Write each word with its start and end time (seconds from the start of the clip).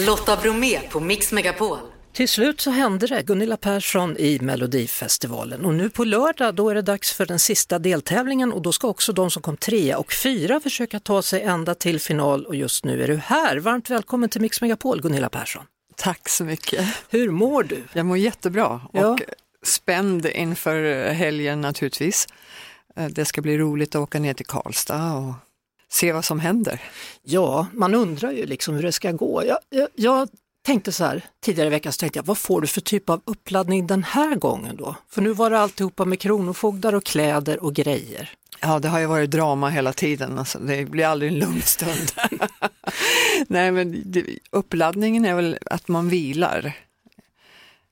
Lotta 0.00 0.36
Bromé 0.36 0.80
på 0.90 1.00
Mix 1.00 1.32
Megapol. 1.32 1.78
Till 2.12 2.28
slut 2.28 2.60
så 2.60 2.70
hände 2.70 3.06
det, 3.06 3.22
Gunilla 3.22 3.56
Persson 3.56 4.16
i 4.16 4.38
Melodifestivalen 4.40 5.64
och 5.64 5.74
nu 5.74 5.90
på 5.90 6.04
lördag 6.04 6.54
då 6.54 6.70
är 6.70 6.74
det 6.74 6.82
dags 6.82 7.12
för 7.12 7.26
den 7.26 7.38
sista 7.38 7.78
deltävlingen 7.78 8.52
och 8.52 8.62
då 8.62 8.72
ska 8.72 8.88
också 8.88 9.12
de 9.12 9.30
som 9.30 9.42
kom 9.42 9.56
trea 9.56 9.98
och 9.98 10.12
fyra 10.12 10.60
försöka 10.60 11.00
ta 11.00 11.22
sig 11.22 11.42
ända 11.42 11.74
till 11.74 12.00
final 12.00 12.46
och 12.46 12.54
just 12.54 12.84
nu 12.84 13.02
är 13.02 13.08
du 13.08 13.16
här. 13.16 13.56
Varmt 13.56 13.90
välkommen 13.90 14.28
till 14.28 14.40
Mix 14.40 14.60
Megapol 14.60 15.00
Gunilla 15.02 15.28
Persson. 15.28 15.64
Tack 15.96 16.28
så 16.28 16.44
mycket. 16.44 16.86
Hur 17.10 17.30
mår 17.30 17.62
du? 17.62 17.82
Jag 17.92 18.06
mår 18.06 18.18
jättebra 18.18 18.80
Ja. 18.92 19.06
och 19.06 19.20
spänd 19.64 20.26
inför 20.26 21.08
helgen 21.12 21.60
naturligtvis. 21.60 22.26
Eh, 22.96 23.06
Det 23.06 23.24
ska 23.24 23.40
bli 23.42 23.58
roligt 23.58 23.94
att 23.94 24.00
åka 24.02 24.18
ner 24.18 24.34
till 24.34 24.46
Karlstad 24.46 25.12
och 25.14 25.34
se 25.90 26.12
vad 26.12 26.24
som 26.24 26.40
händer. 26.40 26.80
Ja, 27.22 27.66
man 27.72 27.94
undrar 27.94 28.32
ju 28.32 28.46
liksom 28.46 28.74
hur 28.74 28.82
det 28.82 28.92
ska 28.92 29.12
gå. 29.12 29.44
Jag, 29.46 29.58
jag, 29.70 29.88
jag 29.94 30.28
tänkte 30.66 30.92
så 30.92 31.04
här, 31.04 31.22
tidigare 31.40 31.66
i 31.66 31.70
veckan 31.70 31.92
så 31.92 31.98
tänkte 31.98 32.18
jag, 32.18 32.24
vad 32.24 32.38
får 32.38 32.60
du 32.60 32.66
för 32.66 32.80
typ 32.80 33.10
av 33.10 33.20
uppladdning 33.24 33.86
den 33.86 34.04
här 34.04 34.34
gången 34.34 34.76
då? 34.76 34.96
För 35.10 35.22
nu 35.22 35.32
var 35.32 35.50
det 35.50 35.58
alltihopa 35.58 36.04
med 36.04 36.20
kronofogdar 36.20 36.94
och 36.94 37.04
kläder 37.04 37.62
och 37.64 37.74
grejer. 37.74 38.30
Ja, 38.60 38.78
det 38.78 38.88
har 38.88 38.98
ju 39.00 39.06
varit 39.06 39.30
drama 39.30 39.68
hela 39.68 39.92
tiden, 39.92 40.38
alltså, 40.38 40.58
det 40.58 40.84
blir 40.84 41.04
aldrig 41.06 41.32
en 41.32 41.38
lugn 41.38 41.62
stund. 41.62 42.12
Nej, 43.46 43.72
men 43.72 44.02
det, 44.12 44.24
uppladdningen 44.50 45.24
är 45.24 45.34
väl 45.34 45.58
att 45.66 45.88
man 45.88 46.08
vilar. 46.08 46.72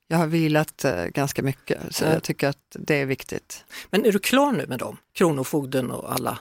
Jag 0.09 0.19
har 0.19 0.27
vilat 0.27 0.85
eh, 0.85 1.05
ganska 1.05 1.43
mycket, 1.43 1.79
så 1.91 2.05
Ja. 2.05 2.13
jag 2.13 2.23
tycker 2.23 2.49
att 2.49 2.59
det 2.75 2.95
är 2.97 3.07
viktigt. 3.07 3.65
Men 3.91 4.05
är 4.07 4.13
du 4.13 4.19
klar 4.19 4.53
nu 4.53 4.67
med 4.67 4.79
dem? 4.79 4.97
Kronofogden 5.15 5.91
och 5.91 6.13
alla? 6.13 6.39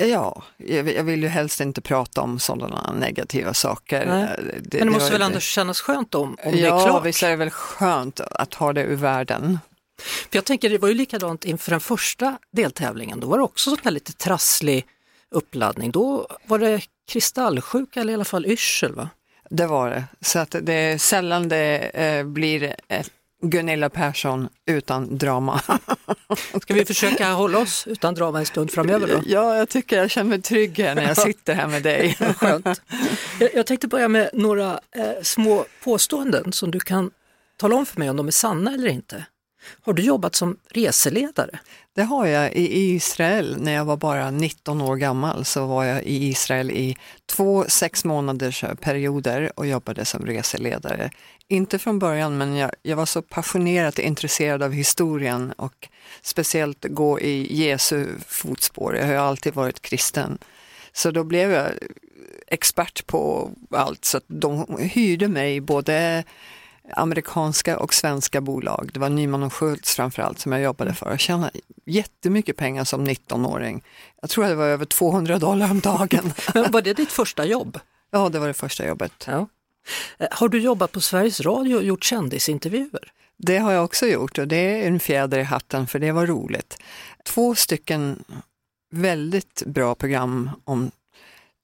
Ja, 0.00 0.42
jag, 0.56 1.04
vill 1.04 1.22
ju 1.22 1.28
helst 1.28 1.60
inte 1.60 1.80
prata 1.80 2.20
om 2.20 2.38
sådana 2.38 2.92
negativa 2.92 3.54
saker. 3.54 4.00
Eh, 4.00 4.08
Men 4.10 4.62
det 4.62 4.84
måste 4.84 5.04
var 5.04 5.10
väl 5.10 5.22
ändå 5.22 5.40
kännas 5.40 5.80
skönt 5.80 6.14
om, 6.14 6.36
om 6.44 6.52
det 6.52 6.58
ja, 6.58 6.80
är 6.80 6.86
klart? 6.86 7.06
visst 7.06 7.22
är 7.22 7.30
det 7.30 7.36
väl 7.36 7.50
skönt 7.50 8.20
att 8.20 8.54
ha 8.54 8.72
det 8.72 8.82
ur 8.82 8.96
världen. 8.96 9.58
För 10.02 10.36
jag 10.36 10.44
tänker 10.44 10.70
det 10.70 10.78
var 10.78 10.88
ju 10.88 10.94
likadant 10.94 11.44
inför 11.44 11.70
den 11.70 11.80
första 11.80 12.38
deltävlingen, 12.52 13.20
då 13.20 13.26
var 13.26 13.38
det 13.38 13.44
också 13.44 13.70
sån 13.70 13.78
här 13.84 13.90
lite 13.90 14.12
trasslig 14.12 14.86
uppladdning. 15.30 15.90
Då 15.90 16.28
var 16.46 16.58
det 16.58 16.80
kristallsjuka 17.08 18.00
eller 18.00 18.12
i 18.12 18.14
alla 18.14 18.24
fall 18.24 18.46
yrsel 18.46 18.94
va? 18.94 19.08
Det 19.50 19.66
var 19.66 19.90
det. 19.90 20.04
Så 20.20 20.38
att 20.38 20.56
det 20.62 20.72
är 20.72 20.98
sällan 20.98 21.48
det 21.48 21.78
eh, 21.78 22.24
blir 22.24 22.74
eh, 22.88 23.06
Gunilla 23.50 23.88
Persson 23.88 24.48
utan 24.66 25.18
drama. 25.18 25.60
Ska 26.62 26.74
vi 26.74 26.84
försöka 26.84 27.32
hålla 27.32 27.58
oss 27.58 27.86
utan 27.86 28.14
drama 28.14 28.38
en 28.38 28.46
stund 28.46 28.70
framöver 28.70 29.06
då? 29.08 29.20
ja, 29.26 29.56
jag 29.56 29.68
tycker 29.68 29.96
jag 29.96 30.10
känner 30.10 30.30
mig 30.30 30.42
trygg 30.42 30.78
här 30.78 30.94
när 30.94 31.02
jag 31.02 31.16
sitter 31.16 31.54
här 31.54 31.66
med 31.66 31.82
dig. 31.82 32.14
Skönt. 32.36 32.80
Jag, 33.54 33.66
tänkte 33.66 33.88
börja 33.88 34.08
med 34.08 34.30
några 34.32 34.70
eh, 34.72 35.22
små 35.22 35.64
påståenden 35.84 36.52
som 36.52 36.70
du 36.70 36.80
kan 36.80 37.10
tala 37.56 37.76
om 37.76 37.86
för 37.86 37.98
mig 37.98 38.10
om 38.10 38.16
de 38.16 38.26
är 38.26 38.32
sanna 38.32 38.74
eller 38.74 38.88
inte. 38.88 39.24
Har 39.82 39.92
du 39.92 40.02
jobbat 40.02 40.34
som 40.34 40.56
reseledare? 40.70 41.58
Det 41.94 42.02
har 42.02 42.26
jag 42.26 42.52
i 42.52 42.94
Israel. 42.94 43.56
När 43.60 43.72
jag 43.72 43.84
var 43.84 43.96
bara 43.96 44.30
19 44.30 44.80
år 44.80 44.96
gammal 44.96 45.44
så 45.44 45.66
var 45.66 45.84
jag 45.84 46.02
i 46.02 46.28
Israel 46.28 46.70
i 46.70 46.96
två 47.26 47.64
sex 47.68 48.04
månaders 48.04 48.64
perioder 48.80 49.52
och 49.56 49.66
jobbade 49.66 50.04
som 50.04 50.26
reseledare. 50.26 51.10
Inte 51.48 51.78
från 51.78 51.98
början, 51.98 52.38
men 52.38 52.56
jag, 52.56 52.70
jag 52.82 52.96
var 52.96 53.06
så 53.06 53.22
passionerat 53.22 53.98
intresserad 53.98 54.62
av 54.62 54.72
historien 54.72 55.52
och 55.52 55.88
speciellt 56.22 56.84
gå 56.88 57.20
i 57.20 57.56
Jesu 57.64 58.06
fotspår. 58.28 58.96
Jag 58.96 59.06
har 59.06 59.12
ju 59.12 59.18
alltid 59.18 59.54
varit 59.54 59.82
kristen. 59.82 60.38
Så 60.92 61.10
då 61.10 61.24
blev 61.24 61.52
jag 61.52 61.70
expert 62.46 63.06
på 63.06 63.50
allt, 63.70 64.04
så 64.04 64.20
de 64.26 64.78
hyrde 64.78 65.28
mig 65.28 65.60
både 65.60 66.24
amerikanska 66.92 67.78
och 67.78 67.94
svenska 67.94 68.40
bolag. 68.40 68.90
Det 68.92 69.00
var 69.00 69.08
Nyman 69.08 69.42
och 69.42 69.52
Schultz 69.54 69.94
framförallt 69.94 70.38
som 70.38 70.52
jag 70.52 70.60
jobbade 70.60 70.94
för. 70.94 71.10
Jag 71.10 71.20
tjänade 71.20 71.60
jättemycket 71.84 72.56
pengar 72.56 72.84
som 72.84 73.06
19-åring. 73.06 73.82
Jag 74.20 74.30
tror 74.30 74.44
att 74.44 74.50
det 74.50 74.56
var 74.56 74.66
över 74.66 74.84
200 74.84 75.38
dollar 75.38 75.70
om 75.70 75.80
dagen. 75.80 76.32
Men 76.54 76.70
var 76.70 76.82
det 76.82 76.94
ditt 76.94 77.12
första 77.12 77.44
jobb? 77.44 77.78
Ja, 78.10 78.28
det 78.28 78.38
var 78.38 78.46
det 78.46 78.54
första 78.54 78.86
jobbet. 78.86 79.24
Ja. 79.26 79.46
Eh, 80.18 80.28
har 80.30 80.48
du 80.48 80.60
jobbat 80.60 80.92
på 80.92 81.00
Sveriges 81.00 81.40
Radio 81.40 81.76
och 81.76 81.84
gjort 81.84 82.04
kändisintervjuer? 82.04 83.12
Det 83.36 83.58
har 83.58 83.72
jag 83.72 83.84
också 83.84 84.06
gjort 84.06 84.38
och 84.38 84.48
det 84.48 84.56
är 84.56 84.88
en 84.88 85.00
fjäder 85.00 85.38
i 85.38 85.42
hatten 85.42 85.86
för 85.86 85.98
det 85.98 86.12
var 86.12 86.26
roligt. 86.26 86.78
Två 87.24 87.54
stycken 87.54 88.24
väldigt 88.90 89.62
bra 89.66 89.94
program 89.94 90.50
om 90.64 90.90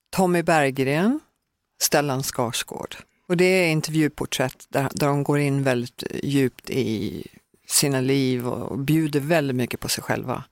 Tommy 0.09 0.43
Berggren, 0.43 1.19
Stellan 1.81 2.23
Skarsgård. 2.23 2.95
Och 3.27 3.37
det 3.37 3.45
är 3.45 3.71
intervjuporträtt 3.71 4.65
där, 4.69 4.89
där 4.93 5.07
de 5.07 5.23
går 5.23 5.39
in 5.39 5.63
väldigt 5.63 6.03
djupt 6.23 6.69
i 6.69 7.23
sina 7.67 8.01
liv 8.01 8.47
och 8.47 8.77
bjuder 8.77 9.19
väldigt 9.19 9.55
mycket 9.55 9.79
på 9.79 9.89
sig 9.89 10.03
själva. 10.03 10.43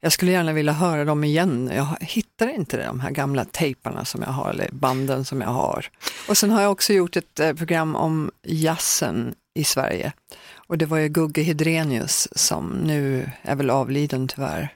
Jag 0.00 0.12
skulle 0.12 0.32
gärna 0.32 0.52
vilja 0.52 0.72
höra 0.72 1.04
dem 1.04 1.24
igen. 1.24 1.70
Jag 1.74 1.96
hittar 2.00 2.48
inte 2.48 2.86
de 2.86 3.00
här 3.00 3.10
gamla 3.10 3.44
tejparna 3.44 4.04
som 4.04 4.22
jag 4.22 4.30
har, 4.30 4.50
eller 4.50 4.68
banden 4.72 5.24
som 5.24 5.40
jag 5.40 5.48
har. 5.48 5.86
Och 6.28 6.36
sen 6.36 6.50
har 6.50 6.62
jag 6.62 6.72
också 6.72 6.92
gjort 6.92 7.16
ett 7.16 7.40
eh, 7.40 7.52
program 7.52 7.96
om 7.96 8.30
jazzen 8.42 9.34
i 9.54 9.64
Sverige. 9.64 10.12
Och 10.68 10.78
det 10.78 10.86
var 10.86 10.98
ju 10.98 11.08
Gugge 11.08 11.42
Hedrenius 11.42 12.28
som 12.32 12.68
nu 12.68 13.30
är 13.42 13.56
väl 13.56 13.70
avliden 13.70 14.28
tyvärr. 14.28 14.72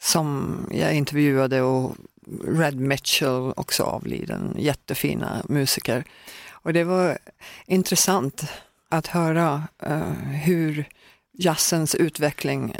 Som 0.00 0.56
jag 0.70 0.94
intervjuade 0.94 1.62
och 1.62 1.96
Red 2.44 2.80
Mitchell 2.80 3.52
också 3.56 3.82
avliden, 3.82 4.54
jättefina 4.58 5.42
musiker. 5.48 6.04
Och 6.50 6.72
det 6.72 6.84
var 6.84 7.18
intressant 7.66 8.44
att 8.88 9.06
höra 9.06 9.62
uh, 9.86 10.12
hur 10.22 10.84
jazzens 11.32 11.94
utveckling 11.94 12.76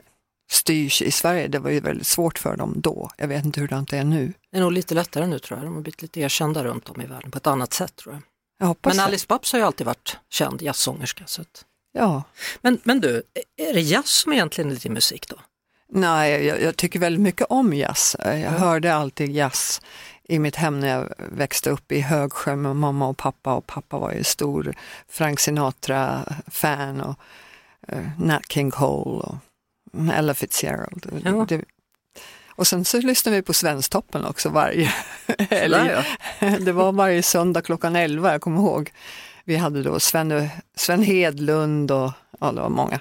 styrs 0.50 1.02
i 1.02 1.10
Sverige. 1.10 1.48
Det 1.48 1.58
var 1.58 1.70
ju 1.70 1.80
väldigt 1.80 2.06
svårt 2.06 2.38
för 2.38 2.56
dem 2.56 2.74
då. 2.76 3.10
Jag 3.16 3.28
vet 3.28 3.44
inte 3.44 3.60
hur 3.60 3.68
det 3.68 3.96
är 3.96 4.04
nu. 4.04 4.32
Det 4.50 4.56
är 4.56 4.60
nog 4.60 4.72
lite 4.72 4.94
lättare 4.94 5.26
nu 5.26 5.38
tror 5.38 5.58
jag, 5.58 5.66
de 5.66 5.74
har 5.74 5.82
blivit 5.82 6.02
lite 6.02 6.20
erkända 6.20 6.64
runt 6.64 6.88
om 6.88 7.00
i 7.00 7.06
världen 7.06 7.30
på 7.30 7.38
ett 7.38 7.46
annat 7.46 7.72
sätt 7.72 7.96
tror 7.96 8.14
jag. 8.14 8.22
Jag 8.68 8.76
Men. 8.82 9.00
Alice 9.00 9.26
Babs 9.28 9.52
har 9.52 9.58
ju 9.58 9.66
alltid 9.66 9.86
varit 9.86 10.16
känd 10.30 10.62
jazzsångerska. 10.62 11.24
Så 11.26 11.42
att... 11.42 11.64
Ja. 11.92 12.22
men, 12.60 12.78
men 12.84 13.00
du, 13.00 13.22
är 13.56 13.74
det 13.74 13.80
jazz 13.80 14.06
som 14.06 14.32
egentligen 14.32 14.70
är 14.70 14.76
din 14.76 14.92
musik 14.92 15.28
då? 15.28 15.36
Nej, 15.88 16.46
jag, 16.46 16.62
jag 16.62 16.76
tycker 16.76 16.98
väldigt 16.98 17.20
mycket 17.22 17.46
om 17.50 17.74
jazz. 17.74 18.16
Jag 18.18 18.40
Ja. 18.40 18.50
hörde 18.50 18.94
alltid 18.94 19.30
jazz 19.30 19.80
i 20.28 20.38
mitt 20.38 20.56
hem 20.56 20.80
när 20.80 20.88
jag 20.88 21.14
växte 21.18 21.70
upp 21.70 21.92
i 21.92 22.00
Högsjö 22.00 22.56
med 22.56 22.76
mamma 22.76 23.08
och 23.08 23.16
pappa 23.16 23.54
och 23.54 23.66
pappa 23.66 23.98
var 23.98 24.12
ju 24.12 24.24
stor 24.24 24.74
Frank 25.08 25.40
Sinatra-fan 25.40 27.00
och 27.00 27.18
uh, 27.92 28.08
Nat 28.18 28.52
King 28.52 28.70
Cole 28.70 29.20
och 29.20 29.36
Ella 30.14 30.34
Fitzgerald. 30.34 31.22
Ja. 31.24 31.46
Det, 31.48 31.64
och 32.56 32.66
sen 32.66 32.84
så 32.84 33.00
lyssnade 33.00 33.36
vi 33.36 33.42
på 33.42 33.52
Svensktoppen 33.52 34.24
också 34.24 34.48
varje 34.48 34.92
helg. 35.50 35.74
Ja. 36.40 36.48
Det 36.60 36.72
var 36.72 36.92
varje 36.92 37.22
söndag 37.22 37.62
klockan 37.62 37.96
11, 37.96 38.32
jag 38.32 38.40
kommer 38.40 38.58
ihåg. 38.58 38.90
Vi 39.44 39.56
hade 39.56 39.82
då 39.82 40.00
Sven, 40.00 40.48
Sven 40.76 41.02
Hedlund 41.02 41.90
och 41.90 42.12
ja, 42.40 42.52
det 42.52 42.60
var 42.60 42.68
många. 42.68 43.00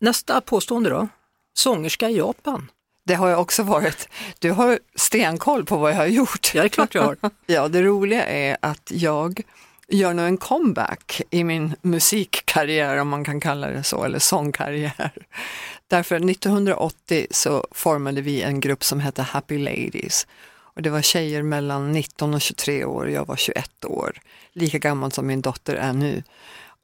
Nästa 0.00 0.40
påstående 0.40 0.90
då, 0.90 1.08
sångerska 1.54 2.10
i 2.10 2.16
Japan. 2.16 2.70
Det 3.06 3.14
har 3.14 3.28
jag 3.28 3.40
också 3.40 3.62
varit. 3.62 4.08
Du 4.38 4.50
har 4.50 4.78
stenkoll 4.94 5.64
på 5.64 5.76
vad 5.76 5.90
jag 5.90 5.96
har 5.96 6.06
gjort. 6.06 6.54
Ja, 6.54 6.62
det 6.62 6.66
är 6.66 6.68
klart 6.68 6.94
jag 6.94 7.02
har. 7.02 7.16
Ja, 7.46 7.68
det 7.68 7.82
roliga 7.82 8.24
är 8.26 8.56
att 8.60 8.90
jag 8.94 9.42
gör 9.88 10.14
nu 10.14 10.26
en 10.26 10.36
comeback 10.36 11.22
i 11.30 11.44
min 11.44 11.74
musikkarriär, 11.82 12.96
om 12.96 13.08
man 13.08 13.24
kan 13.24 13.40
kalla 13.40 13.70
det 13.70 13.82
så, 13.82 14.04
eller 14.04 14.18
sångkarriär. 14.18 15.12
Därför 15.88 16.30
1980 16.30 17.26
så 17.30 17.66
formade 17.70 18.20
vi 18.20 18.42
en 18.42 18.60
grupp 18.60 18.84
som 18.84 19.00
hette 19.00 19.22
Happy 19.22 19.58
Ladies. 19.58 20.26
Och 20.74 20.82
det 20.82 20.90
var 20.90 21.02
tjejer 21.02 21.42
mellan 21.42 21.92
19 21.92 22.34
och 22.34 22.40
23 22.40 22.84
år, 22.84 23.10
jag 23.10 23.26
var 23.26 23.36
21 23.36 23.84
år, 23.84 24.18
lika 24.52 24.78
gammal 24.78 25.12
som 25.12 25.26
min 25.26 25.40
dotter 25.40 25.74
är 25.74 25.92
nu. 25.92 26.22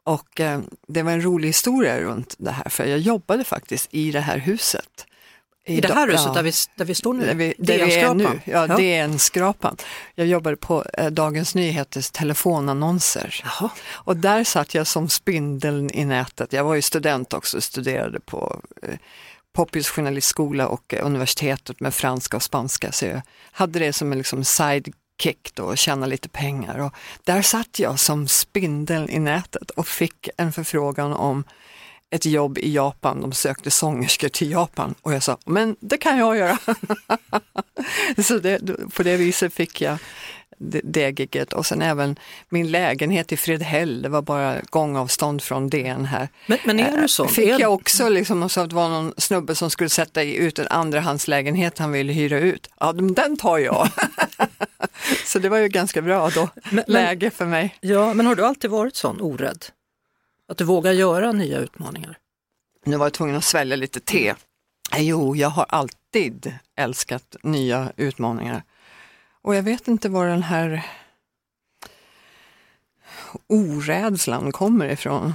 Och 0.04 0.40
eh, 0.40 0.60
det 0.88 1.02
var 1.02 1.12
en 1.12 1.24
rolig 1.24 1.48
historia 1.48 2.00
runt 2.00 2.34
det 2.38 2.50
här, 2.50 2.68
för 2.68 2.84
jag 2.84 2.98
jobbade 2.98 3.44
faktiskt 3.44 3.88
i 3.90 4.10
det 4.10 4.20
här 4.20 4.38
huset. 4.38 5.06
I 5.66 5.80
det 5.80 5.94
här 5.94 6.08
Ja. 6.08 6.12
huset 6.12 6.34
där, 6.34 6.42
vi, 6.42 6.52
där 6.76 6.84
vi 6.84 6.94
står 6.94 7.14
nu, 7.14 7.26
Där 7.26 7.34
vi, 7.34 7.54
där 7.58 7.86
vi 7.86 7.94
är 7.94 8.14
nu, 8.14 8.40
ja, 8.44 8.66
DN-skrapan. 8.66 9.76
Jag 10.14 10.26
jobbade 10.26 10.56
på 10.56 10.84
eh, 10.98 11.06
Dagens 11.10 11.54
Nyheters 11.54 12.10
telefonannonser. 12.10 13.40
Jaha. 13.44 13.70
Och 13.92 14.16
där 14.16 14.44
satt 14.44 14.74
jag 14.74 14.86
som 14.86 15.08
spindeln 15.08 15.90
i 15.90 16.04
nätet. 16.04 16.52
Jag 16.52 16.64
var 16.64 16.74
ju 16.74 16.82
student 16.82 17.32
också 17.32 17.60
studerade 17.60 18.20
på 18.20 18.60
eh, 18.82 18.94
Poppius 19.52 19.88
journalistskola 19.88 20.68
och 20.68 20.94
eh, 20.94 21.06
universitetet 21.06 21.80
med 21.80 21.94
franska 21.94 22.36
och 22.36 22.42
spanska. 22.42 22.92
Så 22.92 23.04
jag 23.04 23.22
hade 23.52 23.78
det 23.78 23.92
som 23.92 24.12
en 24.12 24.18
liksom 24.18 24.44
sidekick 24.44 25.50
då, 25.54 25.62
och 25.62 25.78
tjäna 25.78 26.06
lite 26.06 26.28
pengar. 26.28 26.78
Och 26.78 26.94
där 27.24 27.42
satt 27.42 27.78
jag 27.78 27.98
som 27.98 28.28
spindeln 28.28 29.08
i 29.10 29.18
nätet 29.18 29.70
och 29.70 29.88
fick 29.88 30.28
en 30.36 30.52
förfrågan 30.52 31.12
om 31.12 31.44
ett 32.10 32.26
jobb 32.26 32.58
i 32.58 32.74
Japan. 32.74 33.20
De 33.20 33.32
sökte 33.32 33.70
sångerskor 33.70 34.28
till 34.28 34.50
Japan 34.50 34.94
och 35.02 35.14
jag 35.14 35.22
sa, 35.22 35.38
men 35.44 35.76
det 35.80 35.96
kan 35.96 36.18
jag 36.18 36.36
göra. 36.36 36.58
så 38.24 38.38
det, 38.38 38.60
på 38.94 39.02
det 39.02 39.16
viset 39.16 39.54
fick 39.54 39.80
jag 39.80 39.98
det, 40.60 40.80
det 40.84 41.20
gigget 41.20 41.52
och 41.52 41.66
sen 41.66 41.82
även 41.82 42.18
min 42.48 42.70
lägenhet 42.70 43.32
i 43.32 43.36
Fredhäll, 43.36 44.02
det 44.02 44.08
var 44.08 44.22
bara 44.22 44.56
gångavstånd 44.70 45.42
från 45.42 45.68
DN 45.68 46.04
här. 46.04 46.28
Men, 46.46 46.58
men 46.64 46.80
är 46.80 47.00
du 47.00 47.08
så? 47.08 47.28
Fick 47.28 47.60
jag 47.60 47.74
också 47.74 48.08
liksom, 48.08 48.48
så 48.48 48.60
att 48.60 48.68
det 48.70 48.76
var 48.76 48.88
någon 48.88 49.14
snubbe 49.16 49.54
som 49.54 49.70
skulle 49.70 49.90
sätta 49.90 50.22
ut 50.22 50.58
en 50.58 50.68
andrahandslägenhet 50.68 51.78
han 51.78 51.92
ville 51.92 52.12
hyra 52.12 52.38
ut. 52.38 52.70
Ja, 52.80 52.92
den 52.92 53.36
tar 53.36 53.58
jag. 53.58 53.88
så 55.26 55.38
det 55.38 55.48
var 55.48 55.58
ju 55.58 55.68
ganska 55.68 56.02
bra 56.02 56.30
då, 56.30 56.48
men- 56.70 56.84
läge 56.86 57.30
för 57.30 57.46
mig. 57.46 57.74
Ja, 57.80 58.14
men 58.14 58.26
har 58.26 58.34
du 58.34 58.44
alltid 58.44 58.70
varit 58.70 58.96
sån 58.96 59.20
orädd? 59.20 59.64
Att 60.50 60.58
du 60.58 60.64
vågar 60.64 60.92
göra 60.92 61.32
nya 61.32 61.58
utmaningar? 61.58 62.18
Nu 62.84 62.96
var 62.96 63.06
jag 63.06 63.12
tvungen 63.12 63.36
att 63.36 63.44
svälja 63.44 63.76
lite 63.76 64.00
te. 64.00 64.28
Eh, 64.28 65.02
Jo, 65.02 65.36
jag 65.36 65.48
har 65.48 65.66
alltid 65.68 66.54
älskat 66.76 67.36
nya 67.42 67.92
utmaningar. 67.96 68.62
Och 69.42 69.54
jag 69.54 69.62
vet 69.62 69.88
inte 69.88 70.08
var 70.08 70.26
den 70.26 70.42
här 70.42 70.82
orädslan 73.46 74.52
kommer 74.52 74.88
ifrån. 74.88 75.34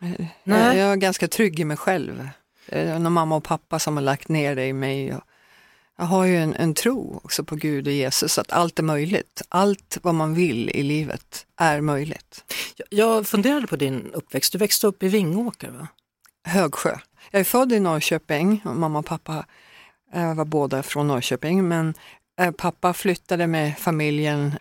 Eh, 0.00 0.26
Nej. 0.44 0.78
Jag 0.78 0.92
är 0.92 0.96
ganska 0.96 1.28
trygg 1.28 1.60
i 1.60 1.64
mig 1.64 1.76
själv. 1.76 2.28
Är 2.66 2.98
någon 2.98 3.12
mamma 3.12 3.36
och 3.36 3.44
pappa 3.44 3.78
som 3.78 3.96
har 3.96 4.02
lagt 4.02 4.28
ner 4.28 4.56
det 4.56 4.66
i 4.66 4.72
mig. 4.72 5.14
Och 5.14 5.22
jag 5.98 6.04
har 6.04 6.24
ju 6.24 6.36
en, 6.36 6.54
en 6.54 6.74
tro 6.74 7.20
också 7.24 7.44
på 7.44 7.56
Gud 7.56 7.86
och 7.86 7.92
Jesus, 7.92 8.38
att 8.38 8.52
allt 8.52 8.78
är 8.78 8.82
möjligt. 8.82 9.42
Allt 9.48 9.98
vad 10.02 10.14
man 10.14 10.34
vill 10.34 10.70
i 10.70 10.82
livet 10.82 11.46
är 11.56 11.80
möjligt. 11.80 12.44
Jag- 12.90 13.26
funderade 13.26 13.66
på 13.66 13.76
din 13.76 14.10
uppväxt. 14.12 14.52
Du 14.52 14.58
växte 14.58 14.86
upp 14.86 15.02
i 15.02 15.08
Vingåker 15.08 15.70
va? 15.70 15.88
Högsjö. 16.46 16.98
Jag 17.30 17.40
är 17.40 17.44
född 17.44 17.72
i 17.72 17.80
Norrköping 17.80 18.60
och 18.64 18.76
mamma 18.76 18.98
och 18.98 19.06
pappa 19.06 19.46
eh, 20.14 20.34
var 20.34 20.44
båda 20.44 20.82
från 20.82 21.08
Norrköping 21.08 21.68
men 21.68 21.94
eh, 22.40 22.50
pappa 22.50 22.92
flyttade 22.92 23.46
med 23.46 23.78
familjen 23.78 24.54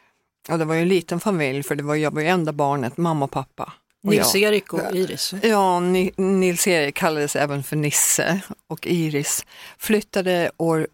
och 0.50 0.60
det 0.60 0.66
var 0.66 0.76
ju 0.76 0.82
en 0.82 0.88
liten 0.88 1.20
familj 1.20 1.64
för 1.64 1.76
det 1.76 1.84
var, 1.84 1.96
jag 1.96 2.12
var 2.12 2.22
ju 2.22 2.28
enda 2.28 2.52
barnet, 2.54 2.98
mamma 2.98 3.26
och 3.26 3.32
pappa. 3.32 3.74
Nils-Erik 4.04 4.74
och 4.74 4.96
Iris. 4.96 5.34
Ja, 5.42 5.80
Ni, 5.80 6.12
Nils-Erik 6.18 6.96
kallades 6.96 7.36
även 7.36 7.64
för 7.64 7.76
Nisse 7.76 8.42
och 8.68 8.88
Iris 8.88 9.46
flyttade 9.78 10.52
år 10.58 10.88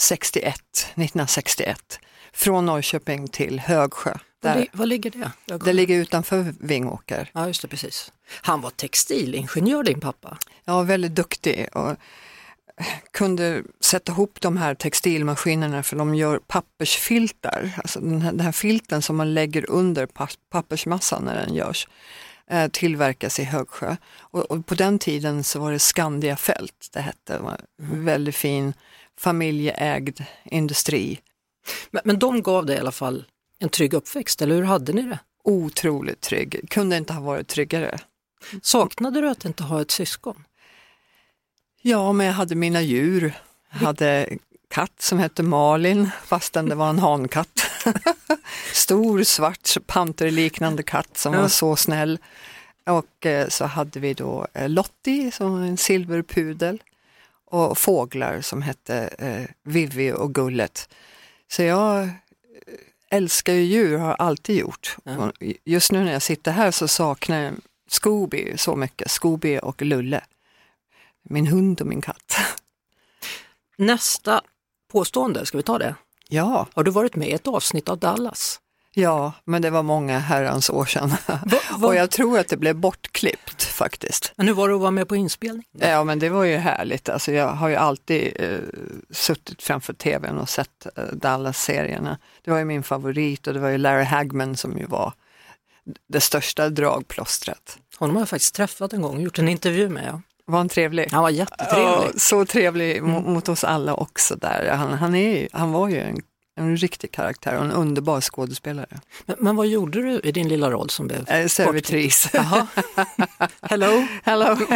61, 0.00 0.54
1961 0.76 1.98
från 2.32 2.66
Norrköping 2.66 3.28
till 3.28 3.60
Högsjö. 3.60 4.10
Var, 4.40 4.50
Där, 4.54 4.60
li- 4.60 4.68
var 4.72 4.86
ligger 4.86 5.10
det? 5.10 5.58
Det 5.64 5.72
ligger 5.72 5.96
utanför 5.98 6.54
Vingåker. 6.60 7.30
Ja, 7.34 7.46
just 7.46 7.62
det, 7.62 7.68
precis. 7.68 8.12
Han 8.42 8.60
var 8.60 8.70
textilingenjör 8.70 9.82
din 9.82 10.00
pappa. 10.00 10.38
Var 10.64 10.84
väldigt 10.84 11.14
duktig 11.14 11.68
och 11.76 11.96
kunde 13.12 13.62
sätta 13.80 14.12
ihop 14.12 14.40
de 14.40 14.56
här 14.56 14.74
textilmaskinerna 14.74 15.82
för 15.82 15.96
de 15.96 16.14
gör 16.14 16.38
pappersfiltar, 16.46 17.70
alltså 17.76 18.00
den 18.00 18.22
här, 18.22 18.32
den 18.32 18.40
här 18.40 18.52
filten 18.52 19.02
som 19.02 19.16
man 19.16 19.34
lägger 19.34 19.70
under 19.70 20.06
pa- 20.06 20.28
pappersmassan 20.50 21.22
när 21.24 21.34
den 21.46 21.54
görs, 21.54 21.88
eh, 22.50 22.68
tillverkas 22.68 23.38
i 23.40 23.44
Högsjö. 23.44 23.96
Och, 24.18 24.40
och 24.50 24.66
på 24.66 24.74
den 24.74 24.98
tiden 24.98 25.44
så 25.44 25.60
var 25.60 25.72
det 25.72 25.78
Skandia 25.78 26.36
Fält 26.36 26.88
det 26.92 27.00
hette, 27.00 27.32
det 27.32 27.38
var 27.38 27.60
en 27.82 28.04
väldigt 28.04 28.36
fin 28.36 28.72
familjeägd 29.18 30.20
industri. 30.44 31.20
Men, 31.90 32.02
men 32.04 32.18
de 32.18 32.42
gav 32.42 32.66
dig 32.66 32.76
i 32.76 32.80
alla 32.80 32.92
fall 32.92 33.24
en 33.58 33.68
trygg 33.68 33.94
uppväxt, 33.94 34.42
eller 34.42 34.54
hur 34.54 34.62
hade 34.62 34.92
ni 34.92 35.02
det? 35.02 35.18
Otroligt 35.44 36.20
trygg, 36.20 36.70
kunde 36.70 36.96
inte 36.96 37.12
ha 37.12 37.20
varit 37.20 37.48
tryggare. 37.48 37.98
Saknade 38.62 39.20
du 39.20 39.28
att 39.28 39.44
inte 39.44 39.62
ha 39.62 39.80
ett 39.80 39.90
syskon? 39.90 40.44
Ja, 41.82 42.12
men 42.12 42.26
jag 42.26 42.32
hade 42.32 42.54
mina 42.54 42.82
djur. 42.82 43.32
Jag 43.72 43.78
hade 43.78 44.28
katt 44.70 45.02
som 45.02 45.18
hette 45.18 45.42
Malin, 45.42 46.10
fastän 46.24 46.68
det 46.68 46.74
var 46.74 46.90
en 46.90 46.98
hankatt. 46.98 47.60
Stor 48.72 49.22
svart 49.22 49.76
panterliknande 49.86 50.82
katt 50.82 51.18
som 51.18 51.34
Ja. 51.34 51.40
var 51.40 51.48
så 51.48 51.76
snäll. 51.76 52.18
Och 52.86 53.26
eh, 53.26 53.48
så 53.48 53.64
hade 53.64 54.00
vi 54.00 54.14
då 54.14 54.46
eh, 54.54 54.68
Lottie 54.68 55.30
som 55.32 55.52
var 55.52 55.60
en 55.66 55.76
silverpudel 55.76 56.82
och 57.50 57.78
fåglar 57.78 58.40
som 58.40 58.62
hette 58.62 58.96
eh, 59.18 59.44
Vivi 59.62 60.12
och 60.12 60.34
Gullet. 60.34 60.88
Så 61.50 61.62
jag 61.62 62.02
eh, 62.02 62.10
älskar 63.10 63.52
ju 63.52 63.62
djur, 63.62 63.98
har 63.98 64.14
alltid 64.14 64.56
gjort. 64.56 64.96
Och 65.04 65.32
Just 65.64 65.92
nu 65.92 66.04
när 66.04 66.12
jag 66.12 66.22
sitter 66.22 66.52
här 66.52 66.70
så 66.70 66.88
saknar 66.88 67.40
jag 67.42 67.54
Scooby 67.88 68.56
så 68.56 68.76
mycket, 68.76 69.10
Scooby 69.10 69.58
och 69.62 69.82
Lulle. 69.82 70.24
Min 71.22 71.46
hund 71.46 71.80
och 71.80 71.86
min 71.86 72.00
katt. 72.00 72.36
Nästa 73.76 74.40
påstående, 74.92 75.46
ska 75.46 75.56
vi 75.56 75.62
ta 75.62 75.78
det? 75.78 75.94
Ja, 76.28 76.66
Har 76.74 76.84
du 76.84 76.90
varit 76.90 77.16
med 77.16 77.28
i 77.28 77.32
ett 77.32 77.46
avsnitt 77.46 77.88
av 77.88 77.98
Dallas? 77.98 78.60
Ja, 79.02 79.32
men 79.44 79.62
det 79.62 79.70
var 79.70 79.82
många 79.82 80.18
herrans 80.18 80.70
år 80.70 80.84
sedan. 80.84 81.08
Va, 81.26 81.38
va? 81.78 81.86
Och 81.88 81.94
jag 81.94 82.10
tror 82.10 82.38
att 82.38 82.48
det 82.48 82.56
blev 82.56 82.76
bortklippt 82.76 83.62
faktiskt. 83.62 84.32
Men 84.36 84.46
hur 84.46 84.54
var 84.54 84.68
det 84.68 84.74
att 84.74 84.80
vara 84.80 84.90
med 84.90 85.08
på 85.08 85.16
inspelning? 85.16 85.64
Ja, 85.72 86.04
men 86.04 86.18
det 86.18 86.28
var 86.28 86.44
ju 86.44 86.56
härligt. 86.56 87.08
Alltså, 87.08 87.32
jag 87.32 87.48
har 87.48 87.68
ju 87.68 87.76
alltid 87.76 88.32
eh, 88.40 88.58
suttit 89.10 89.62
framför 89.62 89.92
tvn 89.92 90.38
och 90.38 90.48
sett 90.48 90.86
eh, 90.96 91.04
Dallas-serierna. 91.12 92.18
Det 92.44 92.50
var 92.50 92.58
ju 92.58 92.64
min 92.64 92.82
favorit 92.82 93.46
och 93.46 93.54
det 93.54 93.60
var 93.60 93.68
ju 93.68 93.78
Larry 93.78 94.04
Hagman 94.04 94.56
som 94.56 94.78
ju 94.78 94.86
var 94.86 95.12
det 96.08 96.20
största 96.20 96.68
dragplåstret. 96.68 97.78
Honom 97.98 98.16
har 98.16 98.20
jag 98.20 98.28
faktiskt 98.28 98.54
träffat 98.54 98.92
en 98.92 99.02
gång 99.02 99.20
gjort 99.20 99.38
en 99.38 99.48
intervju 99.48 99.88
med. 99.88 100.04
Ja. 100.06 100.20
Var 100.44 100.58
han 100.58 100.68
trevlig? 100.68 101.08
Han 101.12 101.22
var 101.22 101.30
jättetrevlig. 101.30 101.84
Ja, 101.84 102.04
så 102.16 102.44
trevlig 102.46 103.02
mo- 103.02 103.28
mot 103.28 103.48
oss 103.48 103.64
alla 103.64 103.94
också 103.94 104.36
där. 104.36 104.72
Han, 104.76 104.92
han, 104.92 105.14
är, 105.14 105.48
han 105.52 105.72
var 105.72 105.88
ju 105.88 106.00
en, 106.00 106.16
en 106.58 106.76
riktig 106.76 107.12
karaktär 107.12 107.56
och 107.58 107.64
en 107.64 107.72
underbar 107.72 108.20
skådespelare. 108.20 109.00
Men, 109.26 109.36
men 109.38 109.56
vad 109.56 109.66
gjorde 109.66 110.02
du 110.02 110.20
i 110.24 110.32
din 110.32 110.48
lilla 110.48 110.70
roll 110.70 110.90
som 110.90 111.06
blev 111.06 111.30
Eh, 111.30 111.46
Servitris. 111.46 112.28
Hello? 113.62 114.06
Hello. 114.22 114.56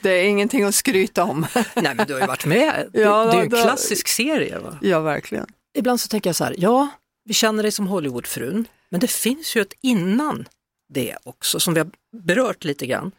det 0.00 0.10
är 0.10 0.24
ingenting 0.24 0.64
att 0.64 0.74
skryta 0.74 1.24
om. 1.24 1.46
Nej 1.74 1.94
men 1.94 2.06
du 2.06 2.12
har 2.12 2.20
ju 2.20 2.26
varit 2.26 2.46
med. 2.46 2.88
Det, 2.92 3.00
Ja, 3.00 3.24
det 3.24 3.32
är 3.32 3.36
ju 3.36 3.42
en 3.42 3.50
klassisk 3.50 4.08
serie. 4.08 4.58
Va? 4.58 4.78
Ja, 4.82 5.00
verkligen. 5.00 5.46
Ibland 5.74 6.00
så 6.00 6.08
tänker 6.08 6.28
jag 6.28 6.36
så 6.36 6.44
här, 6.44 6.54
ja, 6.58 6.88
vi 7.24 7.34
känner 7.34 7.62
dig 7.62 7.72
som 7.72 7.86
Hollywoodfrun, 7.86 8.68
men 8.90 9.00
det 9.00 9.10
finns 9.10 9.56
ju 9.56 9.60
ett 9.60 9.72
innan 9.82 10.48
det 10.94 11.16
också 11.24 11.60
som 11.60 11.74
vi 11.74 11.80
har 11.80 11.90
berört 12.16 12.64
lite 12.64 12.86
grann. 12.86 13.12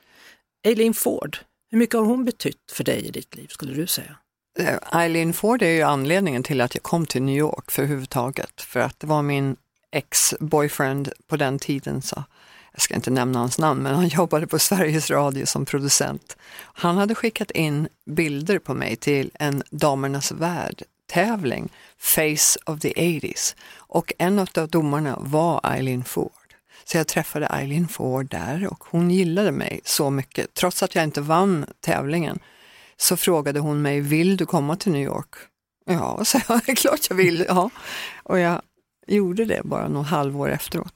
Eileen 0.68 0.94
Ford, 0.94 1.38
hur 1.72 1.78
mycket 1.78 1.96
har 1.96 2.06
hon 2.06 2.26
betytt 2.26 2.72
för 2.72 2.84
dig 2.84 3.06
i 3.06 3.12
ditt 3.12 3.36
liv 3.36 3.48
skulle 3.48 3.74
du 3.74 3.88
säga? 3.88 4.16
Eh, 4.60 4.78
Eileen 4.92 5.34
Ford 5.34 5.62
är 5.62 5.72
ju 5.72 5.82
anledningen 5.82 6.44
till 6.44 6.62
att 6.62 6.76
jag 6.76 6.84
kom 6.84 7.06
till 7.06 7.22
New 7.22 7.38
York 7.38 7.72
för 7.72 7.84
överhuvudtaget. 7.84 8.62
För 8.62 8.80
att 8.80 9.00
det 9.00 9.08
var 9.08 9.22
min 9.22 9.56
ex-boyfriend 9.92 11.12
på 11.28 11.38
den 11.38 11.60
tiden, 11.60 12.02
så 12.02 12.24
jag 12.72 12.82
ska 12.82 12.96
inte 12.96 13.12
nämna 13.12 13.40
hans 13.40 13.60
namn, 13.60 13.84
men 13.84 13.96
han 13.96 14.08
jobbade 14.18 14.48
på 14.48 14.60
Sveriges 14.60 15.10
Radio 15.10 15.46
som 15.46 15.66
producent. 15.66 16.38
Han 16.74 16.98
hade 16.98 17.16
skickat 17.16 17.52
in 17.52 17.88
bilder 18.06 18.60
på 18.60 18.74
mig 18.74 18.96
till 18.96 19.32
en 19.34 19.64
Damernas 19.70 20.32
Värld-tävling, 20.32 21.70
Face 21.98 22.60
of 22.66 22.80
the 22.80 22.94
80s. 22.94 23.56
Och 23.76 24.14
en 24.18 24.40
av 24.40 24.70
domarna 24.70 25.18
var 25.20 25.62
Eileen 25.64 26.04
Ford. 26.04 26.32
Så 26.86 26.98
jag 26.98 27.08
träffade 27.08 27.48
Eileen 27.48 27.88
Ford 27.88 28.30
där 28.30 28.68
och 28.72 28.84
hon 28.90 29.12
gillade 29.12 29.52
mig 29.52 29.82
så 29.84 30.10
mycket. 30.10 30.54
Trots 30.54 30.84
att 30.84 30.96
jag 30.96 31.04
inte 31.04 31.22
vann 31.22 31.66
tävlingen 31.80 32.40
så 33.02 33.18
frågade 33.18 33.60
hon 33.60 33.82
mig, 33.82 34.02
vill 34.02 34.38
du 34.38 34.46
komma 34.46 34.76
till 34.76 34.92
New 34.92 35.04
York? 35.04 35.36
Ja, 35.86 36.20
så 36.26 36.40
jag, 36.48 36.62
det 36.66 36.72
är 36.72 36.76
klart 36.76 37.08
jag 37.10 37.16
vill. 37.16 37.46
Ja. 37.48 37.70
Och 38.24 38.40
jag 38.40 38.62
gjorde 39.08 39.46
det 39.46 39.62
bara 39.64 39.88
något 39.88 40.08
halvår 40.08 40.50
efteråt. 40.50 40.94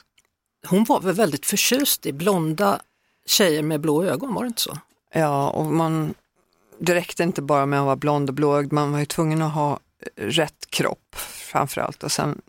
Hon 0.68 0.84
var 0.84 1.02
väl 1.02 1.16
väldigt 1.16 1.46
förtjust 1.46 2.06
i 2.06 2.14
blonda 2.14 2.82
tjejer 3.26 3.64
med 3.64 3.82
blå 3.82 4.04
ögon, 4.04 4.34
var 4.34 4.44
det 4.44 4.48
inte 4.48 4.62
så? 4.62 4.78
Ja, 5.14 5.50
och 5.50 5.66
man, 5.66 6.14
det 6.80 6.96
räckte 6.96 7.24
inte 7.24 7.42
bara 7.42 7.66
med 7.66 7.80
att 7.80 7.86
vara 7.86 7.96
blond 7.96 8.30
och 8.30 8.36
blåögd, 8.36 8.72
man 8.72 8.92
var 8.92 9.00
ju 9.00 9.06
tvungen 9.06 9.42
att 9.42 9.54
ha 9.54 9.80
rätt 10.16 10.70
kropp 10.70 11.16
framförallt 11.16 12.04
och 12.04 12.12
sen 12.12 12.42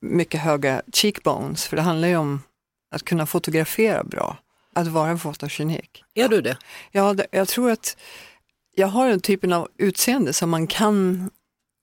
mycket 0.00 0.40
höga 0.40 0.82
cheekbones, 0.92 1.66
för 1.66 1.76
det 1.76 1.82
handlar 1.82 2.08
ju 2.08 2.16
om 2.16 2.42
att 2.90 3.02
kunna 3.02 3.26
fotografera 3.26 4.04
bra, 4.04 4.36
att 4.74 4.86
vara 4.86 5.18
fotogenik. 5.18 6.04
Är 6.14 6.28
du 6.28 6.40
det? 6.40 6.56
Ja, 6.90 7.14
det, 7.14 7.26
jag 7.30 7.48
tror 7.48 7.70
att 7.70 7.96
jag 8.74 8.86
har 8.86 9.08
den 9.08 9.20
typen 9.20 9.52
av 9.52 9.68
utseende 9.76 10.32
som 10.32 10.50
man 10.50 10.66
kan 10.66 11.30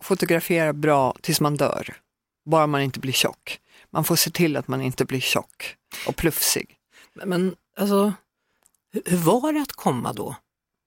fotografera 0.04 0.74
bra 0.74 1.16
tills 1.22 1.42
man 1.42 1.58
dör, 1.58 1.98
bara 2.46 2.68
man 2.68 2.82
inte 2.82 3.00
blir 3.00 3.14
tjock. 3.14 3.60
Man 3.90 4.04
får 4.04 4.16
se 4.16 4.30
till 4.30 4.58
att 4.58 4.68
man 4.68 4.82
inte 4.82 5.06
blir 5.06 5.20
tjock 5.20 5.76
och 6.08 6.16
plufsig. 6.16 6.78
Men, 7.14 7.30
men 7.30 7.56
alltså, 7.78 8.14
hur, 8.92 9.02
hur 9.06 9.18
var 9.18 9.54
det 9.54 9.62
att 9.62 9.72
komma 9.72 10.14
då, 10.14 10.36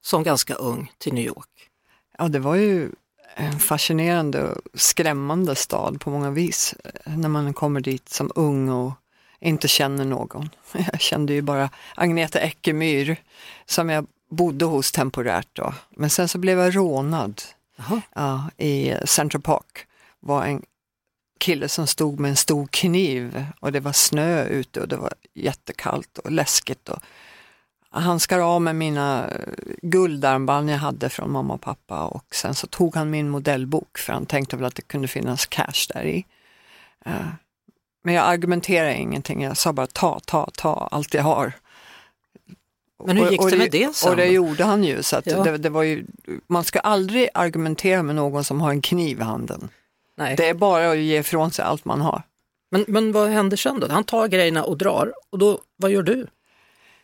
som 0.01 0.23
ganska 0.23 0.53
ung, 0.53 0.91
till 0.97 1.13
New 1.13 1.25
York? 1.25 1.69
Ja, 2.17 2.27
det 2.27 2.39
var 2.39 2.55
ju 2.55 2.89
en 3.35 3.59
fascinerande 3.59 4.43
och 4.43 4.61
skrämmande 4.73 5.55
stad 5.55 6.01
på 6.01 6.09
många 6.09 6.31
vis 6.31 6.75
eh, 6.83 7.17
när 7.17 7.29
man 7.29 7.53
kommer 7.53 7.81
dit 7.81 8.09
som 8.09 8.31
ung 8.35 8.69
och 8.69 8.93
inte 9.39 9.67
känner 9.67 10.05
någon. 10.05 10.49
Jag 10.91 11.01
kände 11.01 11.33
ju 11.33 11.41
bara 11.41 11.69
Agneta 11.95 12.39
Eckemyr 12.39 13.15
som 13.65 13.89
jag 13.89 14.07
bodde 14.33 14.65
hos 14.65 14.91
temporärt 14.91 15.49
då. 15.53 15.73
Men 15.89 16.09
sen 16.09 16.27
så 16.27 16.37
blev 16.37 16.59
jag 16.59 16.75
rånad 16.75 17.41
ja, 18.15 18.49
i 18.57 18.95
Central 19.05 19.41
Park. 19.41 19.87
var 20.19 20.45
en 20.45 20.61
kille 21.39 21.69
som 21.69 21.87
stod 21.87 22.19
med 22.19 22.29
en 22.29 22.35
stor 22.35 22.67
kniv 22.67 23.45
och 23.59 23.71
det 23.71 23.79
var 23.79 23.91
snö 23.91 24.43
ute 24.43 24.81
och 24.81 24.87
det 24.87 24.95
var 24.95 25.13
jättekallt 25.33 26.17
och 26.17 26.31
läskigt. 26.31 26.89
Och 26.89 26.99
han 27.89 28.19
skar 28.19 28.39
av 28.39 28.61
med 28.61 28.75
mina 28.75 29.29
guldarmband 29.81 30.69
jag 30.69 30.77
hade 30.77 31.09
från 31.09 31.31
mamma 31.31 31.53
och 31.53 31.61
pappa 31.61 32.05
och 32.05 32.35
sen 32.35 32.55
så 32.55 32.67
tog 32.67 32.95
han 32.95 33.09
min 33.09 33.29
modellbok 33.29 33.97
för 33.97 34.13
han 34.13 34.25
tänkte 34.25 34.55
väl 34.55 34.65
att 34.65 34.75
det 34.75 34.81
kunde 34.81 35.07
finnas 35.07 35.45
cash 35.45 35.87
där 35.93 36.05
i. 36.05 36.25
Eh, 37.05 37.27
men 38.03 38.13
jag 38.13 38.25
argumenterade 38.25 38.95
ingenting, 38.95 39.43
jag 39.43 39.57
sa 39.57 39.73
bara 39.73 39.87
ta, 39.87 40.19
ta, 40.25 40.49
ta 40.53 40.87
allt 40.91 41.13
jag 41.13 41.23
har. 41.23 41.53
Men 43.07 43.17
hur 43.17 43.29
gick 43.31 43.49
det 43.49 43.57
med 43.57 43.71
det 43.71 43.95
sen? 43.95 44.09
Och 44.11 44.17
det 44.17 44.25
gjorde 44.25 44.63
han 44.63 44.83
ju. 44.83 45.03
Så 45.03 45.21
Ja. 45.25 45.43
det, 45.43 45.57
det 45.57 45.69
var 45.69 45.83
ju, 45.83 46.05
man 46.47 46.63
ska 46.63 46.79
aldrig 46.79 47.29
argumentera 47.33 48.03
med 48.03 48.15
någon 48.15 48.43
som 48.43 48.61
har 48.61 48.69
en 48.71 48.81
kniv 48.81 49.19
i 49.19 49.23
handen. 49.23 49.69
Nej. 50.17 50.35
Det 50.35 50.49
är 50.49 50.53
bara 50.53 50.91
att 50.91 50.97
ge 50.97 51.19
ifrån 51.19 51.51
sig 51.51 51.65
allt 51.65 51.85
man 51.85 52.01
har. 52.01 52.21
Men, 52.71 52.85
men 52.87 53.11
vad 53.11 53.29
händer 53.29 53.57
sen 53.57 53.79
då? 53.79 53.87
Han 53.91 54.03
tar 54.03 54.27
grejerna 54.27 54.63
och 54.63 54.77
drar 54.77 55.13
och 55.29 55.37
då, 55.39 55.59
vad 55.77 55.91
gör 55.91 56.03
du? 56.03 56.27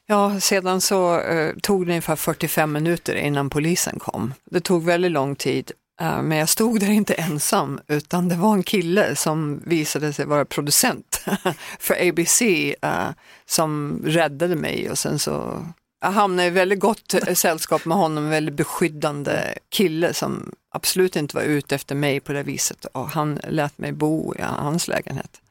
Ja, 0.05 0.39
sedan 0.39 0.81
så 0.81 1.19
eh, 1.19 1.53
tog 1.61 1.85
det 1.85 1.91
ungefär 1.91 2.15
45 2.15 2.71
minuter 2.71 3.15
innan 3.15 3.49
polisen 3.49 3.99
kom. 3.99 4.33
Det 4.45 4.59
tog 4.61 4.83
väldigt 4.83 5.11
lång 5.11 5.35
tid, 5.35 5.71
eh, 6.01 6.21
men 6.21 6.37
jag 6.37 6.49
stod 6.49 6.79
där 6.79 6.89
inte 6.91 7.13
ensam 7.13 7.79
utan 7.87 8.29
det 8.29 8.35
var 8.35 8.53
en 8.53 8.63
kille 8.63 9.15
som 9.15 9.61
visade 9.65 10.13
sig 10.13 10.25
vara 10.25 10.45
producent 10.45 11.21
för 11.79 12.09
ABC 12.09 12.41
eh, 12.81 13.09
som 13.45 14.01
räddade 14.05 14.55
mig 14.55 14.89
och 14.89 14.97
sen 14.97 15.19
så 15.19 15.65
jag 16.01 16.11
hamnade 16.11 16.47
i 16.47 16.51
väldigt 16.51 16.79
gott 16.79 17.15
sällskap 17.33 17.85
med 17.85 17.97
honom, 17.97 18.23
en 18.23 18.29
väldigt 18.29 18.55
beskyddande 18.55 19.57
kille 19.69 20.13
som 20.13 20.51
absolut 20.71 21.15
inte 21.15 21.35
var 21.35 21.43
ute 21.43 21.75
efter 21.75 21.95
mig 21.95 22.19
på 22.19 22.33
det 22.33 22.43
viset 22.43 22.85
och 22.85 23.09
han 23.09 23.39
lät 23.47 23.77
mig 23.77 23.91
bo 23.91 24.35
i 24.35 24.41
hans 24.41 24.87
lägenhet. 24.87 25.41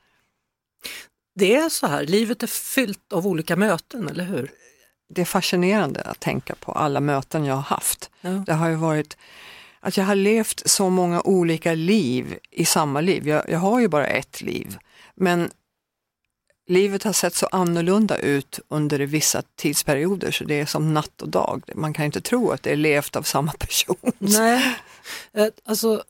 Det 1.34 1.54
är 1.54 1.68
så 1.68 1.86
här, 1.86 2.06
livet 2.06 2.42
är 2.42 2.46
fyllt 2.46 3.12
av 3.12 3.26
olika 3.26 3.56
möten, 3.56 4.08
eller 4.08 4.24
hur? 4.24 4.50
det 5.08 5.20
är 5.20 5.24
fascinerande 5.24 6.00
att 6.00 6.20
tänka 6.20 6.54
på 6.54 6.72
alla 6.72 7.00
möten 7.00 7.44
jag 7.44 7.54
har 7.54 7.62
haft. 7.62 8.10
Ja. 8.20 8.30
Det 8.30 8.52
har 8.52 8.68
ju 8.68 8.74
varit 8.74 9.16
att 9.80 9.96
jag 9.96 10.04
har 10.04 10.14
levt 10.14 10.62
så 10.68 10.90
många 10.90 11.20
olika 11.20 11.74
liv 11.74 12.38
i 12.50 12.64
samma 12.64 13.00
liv. 13.00 13.28
Jag, 13.28 13.50
jag 13.50 13.58
har 13.58 13.80
ju 13.80 13.88
bara 13.88 14.06
ett 14.06 14.40
liv, 14.40 14.78
men 15.14 15.50
livet 16.68 17.02
har 17.02 17.12
sett 17.12 17.34
så 17.34 17.46
annorlunda 17.46 18.18
ut 18.18 18.60
under 18.68 18.98
vissa 18.98 19.42
tidsperioder 19.56 20.30
så 20.30 20.44
det 20.44 20.60
är 20.60 20.66
som 20.66 20.94
natt 20.94 21.22
och 21.22 21.28
dag. 21.28 21.62
Man 21.74 21.92
kan 21.92 22.04
inte 22.04 22.20
tro 22.20 22.50
att 22.50 22.62
det 22.62 22.70
är 22.70 22.76
levt 22.76 23.16
av 23.16 23.22
samma 23.22 23.52
person. 23.52 23.96
Nej, 24.18 24.76
Eh, 25.32 25.48
alltså 25.64 26.04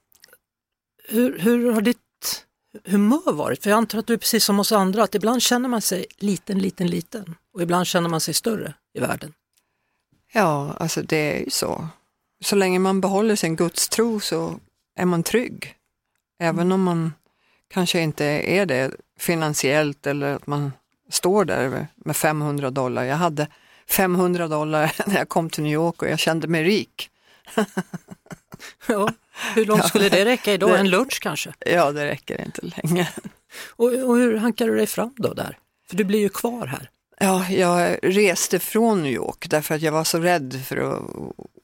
hur, 1.09 1.39
hur 1.39 1.73
har 1.73 1.81
ditt 1.81 2.47
humör 2.85 3.33
varit? 3.33 3.63
För 3.63 3.71
jag 3.71 3.77
antar 3.77 3.99
att 3.99 4.07
du 4.07 4.13
är 4.13 4.19
precis 4.19 4.45
som 4.45 4.61
oss 4.61 4.73
andra, 4.73 5.03
att 5.03 5.15
ibland 5.15 5.43
känner 5.43 5.69
man 5.69 5.83
sig 5.83 6.07
liten, 6.19 6.59
liten, 6.59 6.87
liten 6.87 7.35
och 7.53 7.63
ibland 7.63 7.87
känner 7.87 8.09
man 8.09 8.21
sig 8.21 8.35
större 8.35 8.75
i 8.95 9.01
världen. 9.01 9.33
Ja, 10.33 10.75
alltså 10.79 11.03
det 11.03 11.37
är 11.37 11.41
ju 11.45 11.51
så. 11.51 11.89
Så 12.45 12.57
länge 12.57 12.79
man 12.79 13.01
behåller 13.01 13.37
sin 13.37 13.57
gudstro 13.57 14.21
så 14.21 14.61
är 14.97 15.05
man 15.05 15.23
trygg. 15.23 15.75
Även 16.39 16.73
om 16.73 16.83
man 16.83 17.13
kanske 17.69 18.01
inte 18.01 18.25
är 18.25 18.67
det 18.67 18.91
finansiellt 19.19 20.07
eller 20.07 20.35
att 20.35 20.47
man 20.47 20.73
står 21.11 21.45
där 21.45 21.87
med 21.97 22.17
500 22.17 22.71
dollar. 22.71 23.05
Jag 23.05 23.17
hade 23.17 23.47
500 23.89 24.49
dollar 24.49 24.93
när 25.07 25.17
jag 25.17 25.29
kom 25.29 25.51
till 25.51 25.63
New 25.63 25.73
York 25.73 26.03
och 26.03 26.09
jag 26.09 26.19
kände 26.19 26.49
mig 26.49 26.63
rik. 26.65 27.11
Ja, 28.89 29.09
hur 29.55 29.65
långt 29.65 29.87
skulle 29.89 30.09
det 30.09 30.25
räcka 30.25 30.53
idag? 30.53 30.71
Det- 30.71 30.79
En 30.79 30.91
lunch 30.91 31.19
kanske? 31.23 31.53
Ja, 31.67 31.93
det 31.93 32.07
räcker 32.07 32.45
inte 32.45 32.61
länge. 32.63 33.09
Och, 33.77 33.87
och 33.87 34.17
hur 34.17 34.37
hankar 34.37 34.67
du 34.67 34.77
dig 34.77 34.87
fram 34.87 35.15
då 35.17 35.35
där? 35.35 35.59
För 35.89 35.97
du 35.97 36.05
blir 36.05 36.19
ju 36.21 36.29
kvar 36.29 36.67
här. 36.67 36.91
Ja, 37.21 37.49
jag 37.51 37.99
reste 38.03 38.59
från 38.59 39.03
New 39.03 39.13
York 39.13 39.47
därför 39.51 39.75
att 39.75 39.83
jag 39.83 39.93
var 39.93 40.05
så 40.05 40.19
rädd 40.19 40.63
för 40.67 40.77
att 40.77 41.03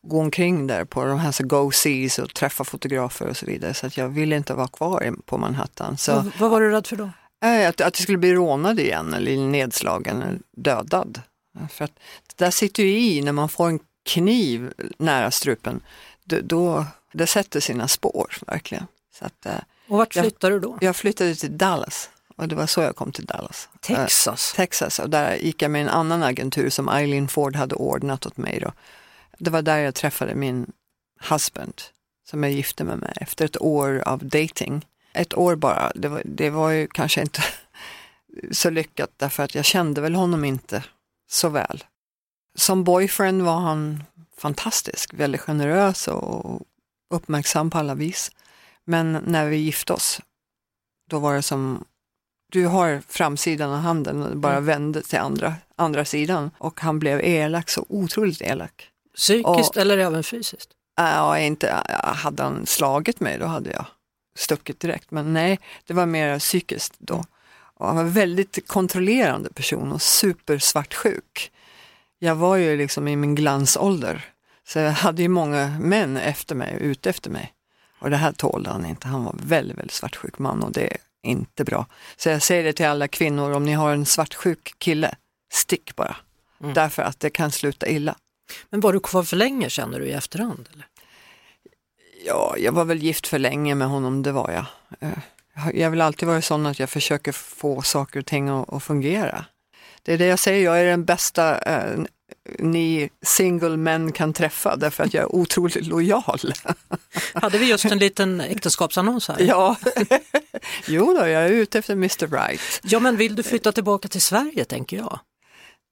gå 0.04 0.20
omkring 0.20 0.66
där 0.66 0.84
på 0.84 1.04
de 1.04 1.18
här 1.18 1.32
så 1.32 1.44
go-sees 1.46 2.18
och 2.18 2.34
träffa 2.34 2.64
fotografer 2.64 3.26
och 3.28 3.36
så 3.36 3.46
vidare. 3.46 3.74
Så 3.74 3.86
att 3.86 3.96
jag 3.96 4.08
ville 4.08 4.36
inte 4.36 4.54
vara 4.54 4.68
kvar 4.68 5.14
på 5.26 5.38
Manhattan. 5.38 5.96
Så, 5.96 6.12
Vad, 6.14 6.30
vad 6.38 6.50
var 6.50 6.60
du 6.60 6.70
rädd 6.70 6.86
för 6.86 6.96
då? 6.96 7.10
Nej, 7.42 7.66
att, 7.66 7.80
att 7.80 7.98
jag 7.98 8.02
skulle 8.02 8.18
bli 8.18 8.34
rånad 8.34 8.80
igen 8.80 9.14
eller 9.14 9.36
nedslagen 9.36 10.22
eller 10.22 10.38
dödad. 10.56 11.20
För 11.70 11.84
att 11.84 11.92
det 12.36 12.44
där 12.44 12.50
sitter 12.50 12.82
ju 12.82 12.98
i 12.98 13.22
när 13.22 13.32
man 13.32 13.48
får 13.48 13.68
en 13.68 13.78
kniv 14.04 14.72
nära 14.98 15.30
strupen. 15.30 15.80
Då, 16.24 16.36
då, 16.42 16.86
det 17.12 17.26
sätter 17.26 17.60
sina 17.60 17.88
spår 17.88 18.36
verkligen. 18.46 18.86
Så 19.18 19.24
att, 19.24 19.46
eh, 19.46 19.52
Och 19.88 19.98
vart 19.98 20.16
Ja. 20.16 20.22
flyttar 20.22 20.50
du 20.50 20.60
då? 20.60 20.78
jag 20.80 20.96
flyttade 20.96 21.34
till 21.34 21.58
Dallas 21.58 22.10
och 22.36 22.48
det 22.48 22.54
var 22.54 22.66
så 22.66 22.80
jag 22.80 22.96
kom 22.96 23.12
till 23.12 23.24
Dallas. 23.24 23.68
Eh, 23.72 23.78
Texas? 23.96 24.52
Texas 24.56 24.98
och 24.98 25.10
där 25.10 25.34
gick 25.36 25.62
jag 25.62 25.70
med 25.70 25.82
en 25.82 25.88
annan 25.88 26.22
agentur 26.22 26.70
som 26.70 26.88
Eileen 26.88 27.28
Ford 27.28 27.56
hade 27.56 27.74
ordnat 27.74 28.26
åt 28.26 28.36
mig. 28.36 28.58
Då. 28.62 28.72
Det 29.44 29.50
var 29.50 29.62
där 29.62 29.78
jag 29.78 29.94
träffade 29.94 30.34
min 30.34 30.72
husband 31.20 31.82
som 32.28 32.42
jag 32.42 32.52
gifte 32.52 32.84
mig 32.84 32.96
med 32.96 33.18
efter 33.20 33.44
ett 33.44 33.60
år 33.62 34.02
av 34.06 34.24
dating. 34.24 34.86
Ett 35.12 35.34
år 35.34 35.56
bara, 35.56 35.92
det 35.94 36.08
var, 36.08 36.22
det 36.24 36.50
var 36.50 36.70
ju 36.70 36.86
kanske 36.86 37.20
inte 37.20 37.42
så 38.50 38.70
lyckat 38.70 39.10
därför 39.16 39.42
att 39.42 39.54
jag 39.54 39.64
kände 39.64 40.00
väl 40.00 40.14
honom 40.14 40.44
inte 40.44 40.84
så 41.30 41.48
väl. 41.48 41.84
Som 42.54 42.84
boyfriend 42.84 43.42
var 43.42 43.60
han 43.60 44.04
fantastisk, 44.36 45.14
väldigt 45.14 45.40
generös 45.40 46.08
och 46.08 46.62
uppmärksam 47.10 47.70
på 47.70 47.78
alla 47.78 47.94
vis. 47.94 48.30
Men 48.84 49.12
när 49.26 49.48
vi 49.48 49.56
gifte 49.56 49.92
oss, 49.92 50.20
då 51.10 51.18
var 51.18 51.34
det 51.34 51.42
som 51.42 51.84
du 52.52 52.66
har 52.66 53.02
framsidan 53.08 53.70
av 53.72 53.78
handen 53.78 54.22
och 54.22 54.36
bara 54.36 54.52
Mm. 54.52 54.64
vände 54.64 55.02
till 55.02 55.18
andra, 55.18 55.54
andra 55.76 56.04
sidan 56.04 56.50
och 56.58 56.80
han 56.80 56.98
blev 56.98 57.20
elak, 57.20 57.70
så 57.70 57.86
otroligt 57.88 58.42
elak. 58.42 58.90
Psykiskt 59.16 59.70
och- 59.70 59.76
eller 59.76 59.98
även 59.98 60.24
fysiskt? 60.24 60.70
Ja, 60.96 61.38
inte, 61.38 61.82
hade 62.02 62.42
han 62.42 62.66
slagit 62.66 63.20
mig 63.20 63.38
då 63.38 63.46
hade 63.46 63.70
jag 63.70 63.86
stuckit 64.36 64.80
direkt, 64.80 65.10
men 65.10 65.32
nej, 65.32 65.58
det 65.86 65.94
var 65.94 66.06
mer 66.06 66.38
psykiskt 66.38 66.94
då. 66.98 67.24
Och 67.76 67.86
han 67.86 67.96
var 67.96 68.02
en 68.02 68.12
väldigt 68.12 68.68
kontrollerande 68.68 69.52
person 69.52 69.92
och 69.92 70.02
supersvartsjuk. 70.02 71.50
Jag 72.18 72.34
var 72.34 72.56
ju 72.56 72.76
liksom 72.76 73.08
i 73.08 73.16
min 73.16 73.34
glansålder, 73.34 74.24
så 74.66 74.78
jag 74.78 74.92
hade 74.92 75.22
ju 75.22 75.28
många 75.28 75.76
män 75.80 76.16
efter 76.16 76.54
mig, 76.54 76.76
ute 76.80 77.10
efter 77.10 77.30
mig. 77.30 77.52
Och 77.98 78.10
det 78.10 78.16
här 78.16 78.32
tålde 78.32 78.70
han 78.70 78.86
inte, 78.86 79.08
han 79.08 79.24
var 79.24 79.34
väldigt, 79.38 79.78
väldigt 79.78 79.94
svartsjuk 79.94 80.38
man 80.38 80.62
och 80.62 80.72
det 80.72 80.92
är 80.92 80.96
inte 81.22 81.64
bra. 81.64 81.86
Så 82.16 82.28
jag 82.28 82.42
säger 82.42 82.64
det 82.64 82.72
till 82.72 82.86
alla 82.86 83.08
kvinnor, 83.08 83.50
om 83.52 83.64
ni 83.64 83.72
har 83.72 83.92
en 83.92 84.06
svartsjuk 84.06 84.74
kille, 84.78 85.14
stick 85.52 85.96
bara. 85.96 86.16
Mm. 86.60 86.74
Därför 86.74 87.02
att 87.02 87.20
det 87.20 87.30
kan 87.30 87.50
sluta 87.50 87.86
illa. 87.88 88.14
Men 88.70 88.80
var 88.80 88.92
du 88.92 89.00
kvar 89.00 89.22
för 89.22 89.36
länge 89.36 89.70
känner 89.70 90.00
du 90.00 90.06
i 90.06 90.12
efterhand? 90.12 90.68
Eller? 90.72 90.86
Ja, 92.26 92.54
jag 92.58 92.72
var 92.72 92.84
väl 92.84 92.98
gift 93.02 93.26
för 93.26 93.38
länge 93.38 93.74
med 93.74 93.88
honom, 93.88 94.22
det 94.22 94.32
var 94.32 94.50
jag. 94.50 94.64
Eh, 95.00 95.18
jag- 95.54 95.74
Jag 95.76 95.90
vill 95.90 96.00
alltid 96.00 96.28
vara 96.28 96.42
sån 96.42 96.66
att 96.66 96.78
jag 96.78 96.90
försöker 96.90 97.32
få 97.32 97.82
saker 97.82 98.20
och 98.20 98.26
ting 98.26 98.48
att, 98.48 98.72
att 98.72 98.82
fungera. 98.82 99.44
Det 100.02 100.12
är 100.12 100.18
det 100.18 100.26
jag 100.26 100.38
säger, 100.38 100.64
jag 100.64 100.80
är 100.80 100.84
den 100.84 101.04
bästa 101.04 101.58
eh, 101.58 102.00
ni 102.58 103.10
single 103.22 103.76
män 103.76 104.12
kan 104.12 104.32
träffa 104.32 104.76
därför 104.76 105.04
att 105.04 105.14
jag 105.14 105.22
är 105.22 105.34
otroligt 105.34 105.86
lojal. 105.86 106.52
Hade 107.34 107.58
vi 107.58 107.66
just 107.70 107.84
en 107.84 107.98
liten 107.98 108.40
äktenskapsannons 108.40 109.28
här? 109.28 109.36
ja, 109.40 109.76
jo 110.86 111.06
då, 111.18 111.26
jag 111.26 111.44
är 111.44 111.48
ute 111.50 111.78
efter 111.78 111.92
Mr 111.92 112.26
Right. 112.26 112.60
Ja, 112.82 112.98
men 113.00 113.16
vill 113.16 113.34
du 113.36 113.42
flytta 113.42 113.72
tillbaka 113.72 114.08
till 114.08 114.22
Sverige 114.22 114.64
tänker 114.64 114.96
jag? 114.96 115.18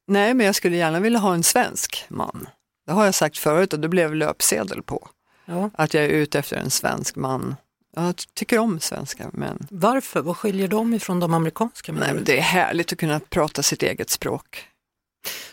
Nej, 0.07 0.35
men 0.35 0.47
jag 0.47 0.55
skulle 0.55 0.77
gärna 0.77 1.01
vilja 1.01 1.19
ha 1.19 1.35
en 1.35 1.43
svensk 1.43 2.05
man. 2.09 2.49
Det 2.87 2.93
har 2.93 3.05
jag 3.05 3.15
sagt 3.15 3.39
förut 3.39 3.73
och 3.73 3.81
det 3.81 3.89
blev 3.89 4.15
löpsedel 4.15 4.83
på. 4.83 5.09
Ja. 5.45 5.71
Att 5.75 5.95
jag 5.95 6.05
är 6.05 6.09
ute 6.09 6.39
efter 6.39 6.57
en 6.57 6.71
svensk 6.71 7.17
man. 7.17 7.57
Jag 7.97 8.17
tycker 8.35 8.59
om 8.59 8.81
svenska 8.81 9.31
män. 9.33 9.67
Varför? 9.71 10.23
Vad 10.23 10.37
skiljer 10.37 10.69
dem 10.69 10.95
ifrån 10.95 11.21
de 11.21 11.35
amerikanska? 11.35 11.93
menar 11.93 12.07
Nej, 12.07 12.15
men 12.15 12.25
det 12.25 12.39
är 12.39 12.43
härligt 12.43 12.93
att 12.93 12.99
kunna 12.99 13.21
prata 13.21 13.63
sitt 13.63 13.83
eget 13.83 14.11
språk. 14.11 14.69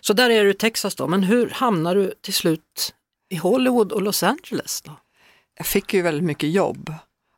Så 0.01 0.13
där 0.13 0.29
är 0.29 0.43
du 0.43 0.49
i 0.49 0.53
Texas 0.53 0.95
då, 0.95 1.07
men 1.07 1.23
hur 1.23 1.49
hamnar 1.49 1.95
du 1.95 2.13
till 2.21 2.33
slut 2.33 2.93
i 3.29 3.35
Hollywood 3.35 3.91
och 3.91 4.01
Los 4.01 4.23
Angeles? 4.23 4.81
då? 4.81 4.91
Jag 5.57 5.65
fick 5.67 5.93
ju 5.93 6.01
väldigt 6.01 6.23
mycket 6.23 6.49
jobb 6.49 6.93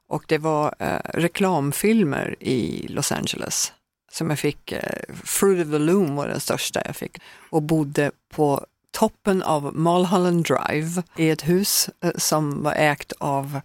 och 0.07 0.23
det 0.27 0.37
var 0.37 0.75
eh, 0.79 0.99
reklamfilmer 1.13 2.35
i 2.39 2.87
Los 2.87 3.11
Angeles 3.11 3.73
som 4.11 4.29
jag 4.29 4.39
fick. 4.39 4.71
Eh, 4.71 5.15
Fruit 5.23 5.65
of 5.65 5.71
the 5.71 5.79
Loom 5.79 6.15
var 6.15 6.27
den 6.27 6.39
största 6.39 6.81
jag 6.85 6.95
fick 6.95 7.17
och 7.49 7.61
bodde 7.61 8.11
på 8.29 8.65
toppen 8.91 9.43
av 9.43 9.75
Mulholland 9.75 10.45
Drive 10.45 11.03
i 11.17 11.29
ett 11.29 11.47
hus 11.47 11.89
eh, 12.03 12.11
som 12.15 12.63
var 12.63 12.73
ägt 12.73 13.11
av 13.17 13.61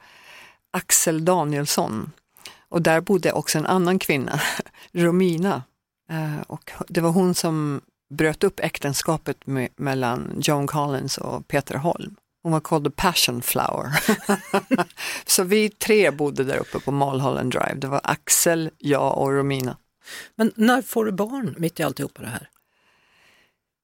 Axel 0.70 1.24
Danielsson. 1.24 2.12
Och 2.68 2.82
där 2.82 3.00
bodde 3.00 3.32
också 3.32 3.58
en 3.58 3.66
annan 3.66 3.98
kvinna, 3.98 4.40
Romina. 4.92 5.62
Eh, 6.10 6.40
och 6.46 6.70
det 6.88 7.00
var 7.00 7.10
hon 7.10 7.34
som 7.34 7.80
bröt 8.10 8.44
upp 8.44 8.60
äktenskapet 8.60 9.46
med, 9.46 9.68
mellan 9.76 10.34
Joan 10.42 10.66
Collins 10.66 11.18
och 11.18 11.48
Peter 11.48 11.74
Holm. 11.74 12.16
Hon 12.42 12.52
var 12.52 12.60
kallad 12.60 12.84
the 12.84 12.90
passion 12.90 13.42
flower. 13.42 14.00
så 15.26 15.42
vi 15.42 15.68
tre 15.68 16.10
bodde 16.10 16.44
där 16.44 16.56
uppe 16.56 16.80
på 16.80 16.90
Malholland 16.92 17.52
Drive. 17.52 17.74
Det 17.74 17.86
var 17.86 18.00
Axel, 18.04 18.70
jag 18.78 19.18
och 19.18 19.32
Romina. 19.32 19.76
Men 20.34 20.52
när 20.56 20.82
får 20.82 21.04
du 21.04 21.12
barn 21.12 21.54
mitt 21.58 21.80
i 21.80 21.82
alltihopa 21.82 22.22
det 22.22 22.28
här? 22.28 22.50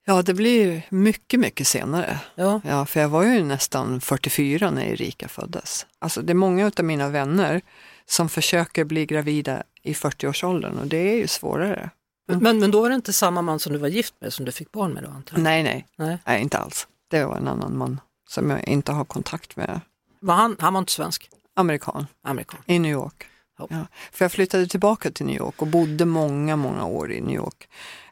Ja, 0.05 0.23
det 0.23 0.35
blir 0.35 0.83
mycket, 0.89 1.41
mycket 1.41 1.67
senare. 1.67 2.21
Ja. 2.35 2.61
Ja, 2.65 2.87
för 2.87 3.01
jag 3.01 3.09
var 3.09 3.23
ju 3.23 3.45
nästan 3.45 4.01
44 4.01 4.71
när 4.71 4.83
Erika 4.83 5.29
föddes. 5.29 5.87
Alltså 5.99 6.23
det 6.23 6.33
är 6.33 6.35
många 6.35 6.67
av 6.79 6.85
mina 6.85 7.09
vänner 7.09 7.61
som 8.07 8.29
försöker 8.29 8.85
bli 8.85 9.07
gravida 9.07 9.63
i 9.83 9.93
40-årsåldern 9.93 10.79
och 10.79 10.87
det 10.87 10.97
är 10.97 11.17
ju 11.17 11.27
svårare. 11.27 11.91
Men, 12.29 12.59
men 12.59 12.71
då 12.71 12.81
var 12.81 12.89
det 12.89 12.95
inte 12.95 13.13
samma 13.13 13.43
man 13.43 13.59
som 13.59 13.73
du 13.73 13.79
var 13.79 13.89
gift 13.89 14.15
med 14.21 14.33
som 14.33 14.45
du 14.45 14.53
fick 14.53 14.73
barn 14.73 14.93
med 14.93 15.03
då 15.03 15.11
antar 15.11 15.37
jag? 15.37 15.43
Nej, 15.43 15.63
nej, 15.63 15.87
Nej. 15.97 16.19
nej, 16.27 16.43
inte 16.43 16.59
alls. 16.59 16.87
Det 17.11 17.25
var 17.25 17.37
en 17.37 17.49
annan 17.49 17.79
man 17.79 18.01
som 18.29 18.51
jag 18.51 18.69
inte 18.69 18.93
har 18.93 19.05
kontakt 19.05 19.57
med. 19.57 19.81
Var 20.21 20.35
han, 20.35 20.57
han 20.59 20.73
var 20.75 20.79
inte 20.79 20.93
svensk? 20.93 21.31
Amerikan 21.57 22.07
Amerikan? 22.23 22.61
i 22.67 22.79
New 22.79 22.93
York. 22.93 23.27
Ja. 23.59 23.87
För 24.13 24.25
jag 24.25 24.33
flyttade 24.33 24.67
tillbaka 24.67 25.11
till 25.11 25.27
New 25.27 25.37
York 25.37 25.63
och 25.63 25.69
bodde 25.69 26.05
många, 26.05 26.57
många 26.57 26.85
år 26.85 27.13
i 27.13 27.21
New 27.21 27.37
York. 27.37 27.69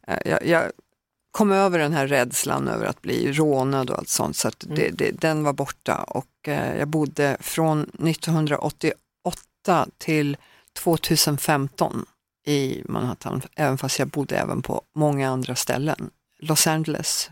Eh, 0.06 0.18
Jag, 0.24 0.46
jag 0.46 0.72
kom 1.30 1.52
över 1.52 1.78
den 1.78 1.92
här 1.92 2.06
rädslan 2.06 2.68
över 2.68 2.86
att 2.86 3.02
bli 3.02 3.32
rånad 3.32 3.90
och 3.90 3.98
allt 3.98 4.08
sånt 4.08 4.36
så 4.36 4.48
att 4.48 4.64
det, 4.68 4.90
det, 4.90 5.10
den 5.10 5.44
var 5.44 5.52
borta 5.52 6.02
och 6.02 6.48
eh, 6.48 6.78
jag 6.78 6.88
bodde 6.88 7.36
från 7.40 7.82
1988 7.82 9.86
till 9.98 10.36
2015 10.72 12.06
i 12.46 12.82
Manhattan, 12.84 13.42
även 13.56 13.78
fast 13.78 13.98
jag 13.98 14.08
bodde 14.08 14.36
även 14.36 14.62
på 14.62 14.82
många 14.94 15.30
andra 15.30 15.54
ställen. 15.54 16.10
Los 16.40 16.66
Angeles 16.66 17.30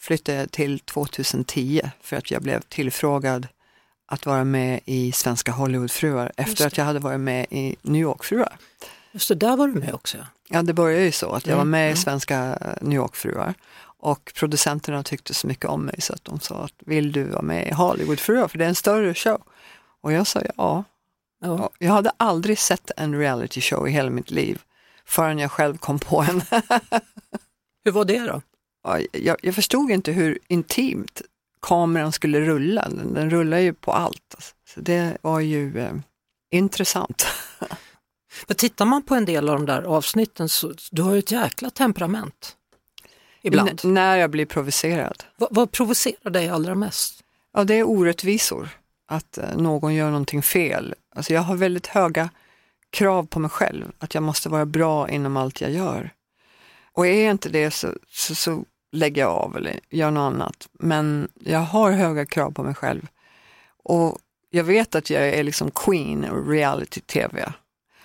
flyttade 0.00 0.38
jag 0.38 0.50
till 0.50 0.80
2010 0.80 1.82
för 2.00 2.16
att 2.16 2.30
jag 2.30 2.42
blev 2.42 2.60
tillfrågad 2.60 3.48
att 4.06 4.26
vara 4.26 4.44
med 4.44 4.80
i 4.84 5.12
Svenska 5.12 5.52
Hollywoodfruar 5.52 6.32
efter 6.36 6.66
att 6.66 6.76
jag 6.78 6.84
hade 6.84 6.98
varit 6.98 7.20
med 7.20 7.46
i 7.50 7.76
New 7.82 8.02
York-fruar. 8.02 8.56
Just 9.12 9.28
det, 9.28 9.34
där 9.34 9.56
var 9.56 9.66
du 9.68 9.74
med 9.74 9.94
också. 9.94 10.18
ja. 10.48 10.62
Det 10.62 10.72
började 10.72 11.04
ju 11.04 11.12
så 11.12 11.30
att 11.32 11.46
jag 11.46 11.52
Mm, 11.54 11.58
var 11.58 11.64
med 11.70 11.92
i. 11.92 11.96
Svenska 11.96 12.58
New 12.80 12.96
York-fruar 12.96 13.54
och 13.98 14.32
producenterna 14.34 15.02
tyckte 15.02 15.34
så 15.34 15.46
mycket 15.46 15.64
om 15.64 15.82
mig 15.82 16.00
så 16.00 16.12
att 16.12 16.24
de 16.24 16.40
sa 16.40 16.64
att 16.64 16.72
vill 16.78 17.12
du 17.12 17.24
vara 17.24 17.42
med 17.42 17.68
i 17.68 17.72
Hollywoodfruar 17.72 18.48
för 18.48 18.58
det 18.58 18.64
är 18.64 18.68
en 18.68 18.74
större 18.74 19.14
show? 19.14 19.42
Och 20.00 20.12
jag 20.12 20.26
sa 20.26 20.40
ja. 20.42 20.52
Ja. 20.56 20.84
Ja, 21.40 21.70
Jag 21.78 21.92
hade 21.92 22.10
aldrig 22.16 22.58
sett 22.58 22.90
en 22.96 23.14
reality 23.18 23.60
show 23.60 23.88
i 23.88 23.90
hela 23.90 24.10
mitt 24.10 24.30
liv 24.30 24.62
förrän 25.04 25.38
jag 25.38 25.52
själv 25.52 25.76
kom 25.78 25.98
på 25.98 26.22
en. 26.22 26.42
Hur 27.84 27.92
var 27.92 28.04
det 28.04 28.18
då? 28.20 28.42
Ja, 28.84 28.98
jag, 29.12 29.36
jag 29.42 29.54
förstod 29.54 29.90
inte 29.90 30.12
hur 30.12 30.38
intimt 30.48 31.22
kameran 31.66 32.12
skulle 32.12 32.40
rulla. 32.40 32.88
Den, 32.88 33.14
den 33.14 33.30
rullar 33.30 33.58
ju 33.58 33.72
på 33.72 33.92
allt. 33.92 34.56
Så 34.74 34.80
det 34.80 35.18
var 35.22 35.40
ju 35.40 35.78
eh, 35.78 35.92
intressant. 36.50 37.26
För 38.46 38.54
tittar 38.54 38.84
man 38.84 39.02
på 39.02 39.14
en 39.14 39.24
del 39.24 39.48
av 39.48 39.56
de 39.56 39.66
där 39.66 39.82
avsnitten 39.82 40.48
så 40.48 40.74
du 40.90 41.02
har 41.02 41.12
ju 41.12 41.18
ett 41.18 41.30
jäkla 41.30 41.70
temperament. 41.70 42.56
Ibland. 43.42 43.80
N- 43.84 43.94
när 43.94 44.16
jag 44.16 44.30
blir 44.30 44.46
provocerad. 44.46 45.24
Vad, 45.36 45.48
vad 45.52 45.70
provocerar 45.70 46.30
dig 46.30 46.48
allra 46.48 46.74
mest? 46.74 47.24
Ja, 47.52 47.64
det 47.64 47.74
är 47.74 47.88
orättvisor. 47.88 48.68
Att 49.08 49.38
eh, 49.38 49.56
någon 49.56 49.94
gör 49.94 50.10
någonting 50.10 50.42
fel. 50.42 50.94
Alltså 51.16 51.32
jag 51.32 51.42
har 51.42 51.56
väldigt 51.56 51.86
höga 51.86 52.30
krav 52.90 53.26
på 53.26 53.38
mig 53.38 53.50
själv. 53.50 53.92
Att 53.98 54.14
jag 54.14 54.22
måste 54.22 54.48
vara 54.48 54.66
bra 54.66 55.08
inom 55.08 55.36
allt 55.36 55.60
jag 55.60 55.70
gör. 55.70 56.10
Och 56.92 57.06
är 57.06 57.22
jag 57.24 57.30
inte 57.30 57.48
det 57.48 57.70
så, 57.70 57.88
så, 58.08 58.34
så 58.34 58.64
lägger 58.96 59.22
jag 59.22 59.30
av 59.30 59.56
eller 59.56 59.80
gör 59.90 60.10
något 60.10 60.34
annat. 60.34 60.68
Men 60.72 61.28
jag 61.40 61.58
har 61.58 61.92
höga 61.92 62.26
krav 62.26 62.50
på 62.50 62.62
mig 62.62 62.74
själv. 62.74 63.06
Och 63.84 64.18
jag 64.50 64.64
vet 64.64 64.94
att 64.94 65.10
jag 65.10 65.28
är 65.28 65.42
liksom 65.42 65.70
queen 65.70 66.24
och 66.24 66.48
reality-tv. 66.48 67.52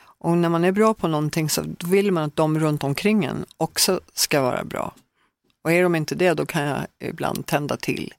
Och 0.02 0.38
när 0.38 0.50
man 0.50 0.64
är 0.64 0.72
bra 0.72 0.94
på 0.94 1.08
någonting 1.08 1.50
så 1.50 1.64
vill 1.86 2.12
man 2.12 2.24
att 2.24 2.36
de 2.36 2.60
runt 2.60 2.84
omkring 2.84 3.26
en 3.26 3.46
också 3.58 4.00
ska 4.14 4.42
vara 4.42 4.64
bra. 4.64 4.94
Och 5.64 5.72
är 5.72 5.84
de 5.84 5.96
inte 5.96 6.16
det, 6.16 6.34
då 6.34 6.46
kan 6.46 6.64
jag 6.64 6.80
ibland 7.00 7.46
tända 7.46 7.78
till. 7.78 8.14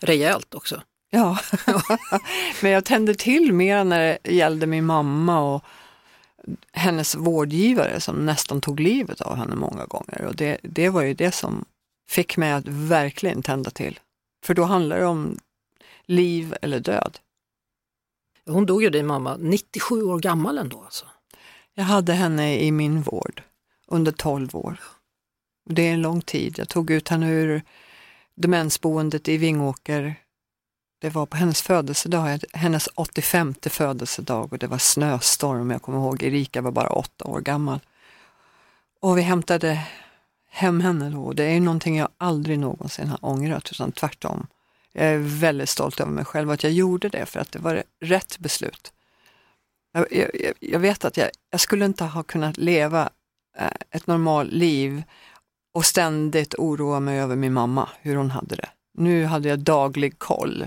Rejält 0.00 0.54
också. 0.54 0.82
Ja, 1.10 1.38
men 2.62 2.70
jag 2.70 2.84
tände 2.84 3.14
till 3.14 3.52
mer 3.52 3.84
när 3.84 4.18
det 4.22 4.32
gällde 4.32 4.66
min 4.66 4.84
mamma 4.84 5.40
och 5.40 5.64
hennes 6.72 7.14
vårdgivare 7.14 8.00
som 8.00 8.26
nästan 8.26 8.60
tog 8.60 8.80
livet 8.80 9.20
av 9.20 9.36
henne 9.36 9.54
många 9.54 9.86
gånger. 9.86 10.24
Och 10.24 10.36
det, 10.36 10.58
det 10.62 10.88
var 10.88 11.02
ju 11.02 11.14
det 11.14 11.32
som 11.32 11.64
fick 12.10 12.36
mig 12.36 12.52
att 12.52 12.68
verkligen 12.68 13.42
tända 13.42 13.70
till. 13.70 14.00
För 14.44 14.54
då 14.54 14.64
handlar 14.64 14.98
det 14.98 15.06
om 15.06 15.38
liv 16.06 16.54
eller 16.62 16.80
död. 16.80 17.18
Hon 18.46 18.66
dog 18.66 18.82
ju 18.82 18.90
din 18.90 19.06
mamma 19.06 19.36
97 19.36 20.02
år 20.02 20.18
gammal 20.18 20.58
ändå 20.58 20.82
alltså. 20.84 21.06
Jag 21.74 21.84
hade 21.84 22.12
henne 22.12 22.58
i 22.58 22.72
min 22.72 23.02
vård 23.02 23.42
under 23.86 24.12
12 24.12 24.56
år. 24.56 24.80
Det 25.70 25.82
är 25.82 25.92
en 25.92 26.02
lång 26.02 26.22
tid. 26.22 26.54
Jag 26.58 26.68
tog 26.68 26.90
ut 26.90 27.08
henne 27.08 27.30
ur 27.30 27.62
demensboendet 28.34 29.28
i 29.28 29.36
Vingåker. 29.36 30.14
Det 31.04 31.10
var 31.10 31.26
på 31.26 31.36
hennes 31.36 31.62
födelsedag, 31.62 32.44
hennes 32.52 32.88
85 32.94 33.54
födelsedag 33.62 34.52
och 34.52 34.58
det 34.58 34.66
var 34.66 34.78
snöstorm. 34.78 35.70
Jag 35.70 35.82
kommer 35.82 35.98
ihåg 35.98 36.22
Erika 36.22 36.62
var 36.62 36.70
bara 36.70 36.88
åtta 36.88 37.24
år 37.24 37.40
gammal. 37.40 37.80
Och 39.00 39.18
vi 39.18 39.22
hämtade 39.22 39.86
hem 40.50 40.80
henne 40.80 41.10
då. 41.10 41.32
Det 41.32 41.44
är 41.44 41.60
någonting 41.60 41.96
jag 41.96 42.08
aldrig 42.18 42.58
någonsin 42.58 43.08
har 43.08 43.18
ångrat 43.24 43.72
utan 43.72 43.92
tvärtom. 43.92 44.46
Jag 44.92 45.06
är 45.06 45.18
väldigt 45.18 45.68
stolt 45.68 46.00
över 46.00 46.12
mig 46.12 46.24
själv 46.24 46.50
att 46.50 46.62
jag 46.62 46.72
gjorde 46.72 47.08
det 47.08 47.26
för 47.26 47.40
att 47.40 47.52
det 47.52 47.58
var 47.58 47.82
rätt 48.00 48.38
beslut. 48.38 48.92
Jag, 49.92 50.06
jag, 50.12 50.30
jag 50.60 50.80
vet 50.80 51.04
att 51.04 51.16
jag, 51.16 51.30
jag 51.50 51.60
skulle 51.60 51.84
inte 51.84 52.04
ha 52.04 52.22
kunnat 52.22 52.56
leva 52.56 53.10
eh, 53.58 53.66
ett 53.90 54.06
normalt 54.06 54.52
liv 54.52 55.02
och 55.74 55.84
ständigt 55.84 56.54
oroa 56.54 57.00
mig 57.00 57.20
över 57.20 57.36
min 57.36 57.52
mamma, 57.52 57.88
hur 58.00 58.16
hon 58.16 58.30
hade 58.30 58.56
det. 58.56 58.68
Nu 58.94 59.24
hade 59.24 59.48
jag 59.48 59.58
daglig 59.58 60.18
koll 60.18 60.66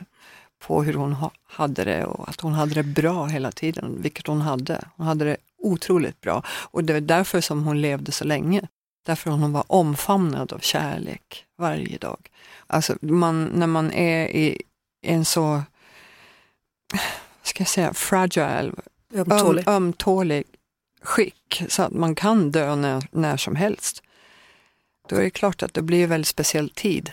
på 0.60 0.84
hur 0.84 0.93
hon 0.93 1.13
ha, 1.13 1.32
hade 1.43 1.84
det 1.84 2.06
och 2.06 2.30
att 2.30 2.41
hon 2.41 2.54
hade 2.54 2.74
det 2.74 2.84
bra 2.84 3.26
hela 3.26 3.52
tiden, 3.52 4.02
vilket 4.02 4.28
hon 4.28 4.41
hade. 4.41 4.86
Hon 4.96 5.08
hade 5.08 5.26
det 5.26 5.38
otroligt 5.58 6.22
bra 6.22 6.43
och 6.48 6.84
det 6.84 6.93
var 6.93 7.00
därför 7.00 7.41
som 7.41 7.63
hon 7.63 7.82
levde 7.82 8.12
så 8.12 8.24
länge. 8.24 8.67
Därför 9.06 9.32
hon 9.32 9.52
var 9.52 9.63
omfamnad 9.67 10.54
av 10.54 10.60
kärlek 10.60 11.46
varje 11.58 11.98
dag. 11.98 12.30
Alltså 12.67 12.96
man, 13.02 13.46
när 13.46 13.67
man 13.67 13.91
är 13.91 14.28
i 14.28 14.62
en 15.02 15.26
så, 15.26 15.62
ska 17.43 17.62
jag 17.62 17.67
säga, 17.67 17.93
fragile, 17.93 18.72
Ömtålig. 19.13 19.67
öm, 19.67 19.74
ömtålig 19.76 20.43
skick 21.02 21.63
så 21.67 21.84
att 21.84 21.93
man 21.93 22.15
kan 22.15 22.52
dö 22.52 22.76
när, 22.76 23.08
när 23.12 23.38
som 23.38 23.56
helst. 23.56 24.04
Då 25.10 25.15
är 25.15 25.22
det 25.22 25.30
klart 25.30 25.63
att 25.63 25.74
det 25.74 25.82
blir 25.82 26.04
en 26.04 26.10
väldigt 26.10 26.28
speciell 26.28 26.70
tid. 26.70 27.12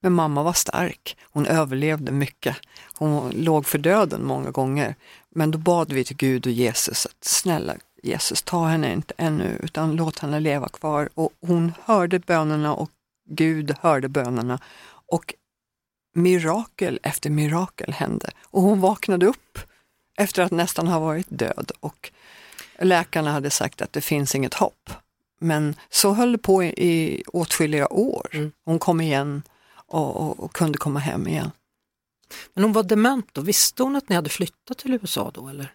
Men 0.00 0.12
mamma 0.12 0.42
var 0.42 0.52
stark, 0.52 1.16
hon 1.22 1.46
överlevde 1.46 2.12
mycket. 2.12 2.56
Hon 2.94 3.30
låg 3.30 3.66
för 3.66 3.78
döden 3.78 4.24
många 4.24 4.50
gånger. 4.50 4.94
Men 5.30 5.50
då 5.50 5.58
bad 5.58 5.92
vi 5.92 6.04
till 6.04 6.16
Gud 6.16 6.46
och 6.46 6.52
Jesus 6.52 7.06
att 7.06 7.24
snälla 7.24 7.74
Jesus, 8.02 8.42
ta 8.42 8.66
henne 8.66 8.92
inte 8.92 9.14
ännu 9.16 9.58
utan 9.62 9.96
låt 9.96 10.18
henne 10.18 10.40
leva 10.40 10.68
kvar. 10.68 11.08
Och 11.14 11.32
hon 11.40 11.72
hörde 11.84 12.18
bönerna 12.18 12.74
och 12.74 12.90
Gud 13.28 13.74
hörde 13.80 14.08
bönerna. 14.08 14.58
Och 14.88 15.34
mirakel 16.14 17.00
efter 17.02 17.30
mirakel 17.30 17.92
hände. 17.92 18.30
Och 18.44 18.62
hon 18.62 18.80
vaknade 18.80 19.26
upp 19.26 19.58
efter 20.16 20.42
att 20.42 20.52
nästan 20.52 20.86
ha 20.86 20.98
varit 20.98 21.26
död 21.28 21.70
och 21.80 22.10
läkarna 22.78 23.32
hade 23.32 23.50
sagt 23.50 23.82
att 23.82 23.92
det 23.92 24.00
finns 24.00 24.34
inget 24.34 24.54
hopp. 24.54 24.90
Men 25.40 25.74
så 25.90 26.12
höll 26.12 26.32
det 26.32 26.38
på 26.38 26.64
i, 26.64 27.22
åtskilliga 27.26 27.92
år. 27.92 28.28
Mm. 28.32 28.52
Hon 28.64 28.78
kom 28.78 29.00
igen 29.00 29.42
och, 29.88 30.16
och, 30.16 30.40
och 30.40 30.52
kunde 30.52 30.78
komma 30.78 30.98
hem 30.98 31.28
igen. 31.28 31.50
Men 32.54 32.64
hon 32.64 32.72
var 32.72 32.82
dement 32.82 33.28
då, 33.32 33.40
visste 33.40 33.82
hon 33.82 33.96
att 33.96 34.08
ni 34.08 34.14
hade 34.14 34.30
flyttat 34.30 34.78
till 34.78 34.92
USA 34.94 35.30
då 35.34 35.48
eller? 35.48 35.74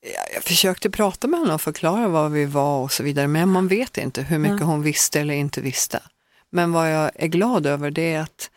Jag, 0.00 0.34
jag 0.34 0.44
försökte 0.44 0.90
prata 0.90 1.26
med 1.26 1.40
henne 1.40 1.54
och 1.54 1.60
förklara 1.60 2.08
var 2.08 2.28
vi 2.28 2.44
var 2.44 2.82
och 2.82 2.92
så 2.92 3.02
vidare, 3.02 3.26
men 3.26 3.48
man 3.48 3.68
vet 3.68 3.98
inte 3.98 4.22
hur 4.22 4.38
mycket 4.38 4.66
hon 4.66 4.82
visste 4.82 5.20
eller 5.20 5.34
inte 5.34 5.60
visste. 5.60 6.02
Men 6.50 6.72
vad 6.72 6.92
jag 6.92 7.10
är 7.14 7.26
glad 7.26 7.66
över 7.66 7.90
det 7.90 8.12
är 8.12 8.20
att 8.20 8.50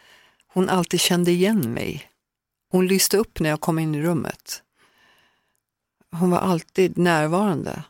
hon 0.47 0.69
alltid 0.69 0.99
kände 0.99 1.31
igen 1.31 1.73
mig. 1.73 2.07
Hon 2.71 2.87
lyste 2.87 3.17
upp 3.17 3.39
när 3.39 3.49
jag 3.49 3.61
kom 3.61 3.79
in 3.79 3.95
i 3.95 4.01
rummet. 4.01 4.63
Hon 6.11 6.31
var 6.31 6.39
alltid 6.39 6.97
närvarande. 6.97 7.83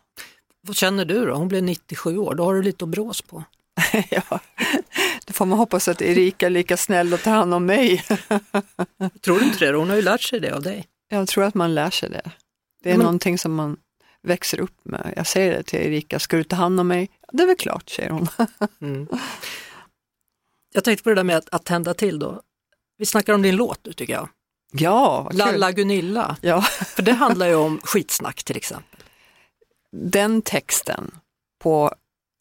Vad 0.62 0.76
känner 0.76 1.06
du 1.06 1.26
då? 1.26 1.34
Hon 1.34 1.48
blev 1.48 1.64
97 1.64 2.18
år, 2.18 2.36
då 2.36 2.44
har 2.44 2.56
du 2.56 2.62
lite 2.62 2.86
att 2.86 2.90
brås 2.90 3.22
på. 3.22 3.44
ja, 4.10 4.40
får 5.42 5.46
man 5.46 5.58
hoppas 5.60 5.88
att 5.88 6.02
Erika 6.02 6.46
är 6.46 6.50
lika 6.50 6.78
snäll 6.78 7.14
och 7.14 7.22
tar 7.22 7.32
hand 7.32 7.54
om 7.54 7.66
mig. 7.66 8.04
Tror 9.22 9.40
du 9.40 9.46
inte 9.46 9.66
det? 9.72 9.78
Hon 9.78 9.90
har 9.90 9.96
ju 9.96 10.02
lärt 10.02 10.22
sig 10.22 10.40
det 10.40 10.56
av 10.56 10.62
dig. 10.62 10.88
Jag 11.10 11.28
tror 11.28 11.44
att 11.44 11.54
man 11.56 11.76
lär 11.76 11.90
sig 11.90 12.10
det. 12.10 12.32
Det 12.84 12.90
är 12.90 12.94
Men- 12.98 13.04
någonting 13.04 13.38
som 13.38 13.54
man 13.56 13.78
växer 14.24 14.60
upp 14.60 14.86
med. 14.86 15.14
Jag 15.16 15.28
säger 15.28 15.52
det 15.58 15.64
till 15.64 15.80
Erika, 15.80 16.20
ska 16.20 16.38
du 16.38 16.44
ta 16.44 16.56
hand 16.56 16.80
om 16.80 16.88
mig? 16.88 17.10
Det 17.32 17.44
är 17.44 17.48
väl 17.48 17.56
klart, 17.58 17.90
säger 17.90 18.10
hon. 18.10 18.28
Mm. 18.82 19.08
Jag 20.74 20.84
tänkte 20.84 21.04
på 21.04 21.10
det 21.10 21.16
där 21.16 21.24
med 21.24 21.38
att, 21.38 21.50
att 21.52 21.66
tända 21.66 21.94
till 21.94 22.20
då. 22.20 22.42
Vi 22.98 23.06
snackar 23.06 23.34
om 23.34 23.42
din 23.42 23.56
låt 23.56 23.80
nu 23.86 23.94
tycker 23.94 24.14
jag. 24.14 24.30
Ja. 24.72 25.30
Lalla 25.34 25.72
Gunilla. 25.72 26.38
Ja, 26.42 26.62
För 26.96 27.04
det 27.04 27.12
handlar 27.14 27.48
ju 27.48 27.56
om 27.56 27.80
skitsnack 27.84 28.44
till 28.44 28.58
exempel. 28.58 29.00
den 29.92 30.42
texten 30.42 31.12
på 31.60 31.94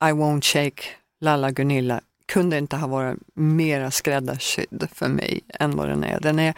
I 0.04 0.06
won't 0.12 0.42
shake 0.44 0.82
Lalla 1.20 1.50
Gunilla 1.50 2.00
kunde 2.30 2.58
inte 2.58 2.76
ha 2.76 2.86
varit 2.86 3.18
mera 3.34 3.90
skräddarsydd 3.90 4.88
för 4.94 5.08
mig 5.08 5.40
än 5.48 5.76
vad 5.76 5.88
den 5.88 6.04
är. 6.04 6.20
Den 6.20 6.38
är 6.38 6.54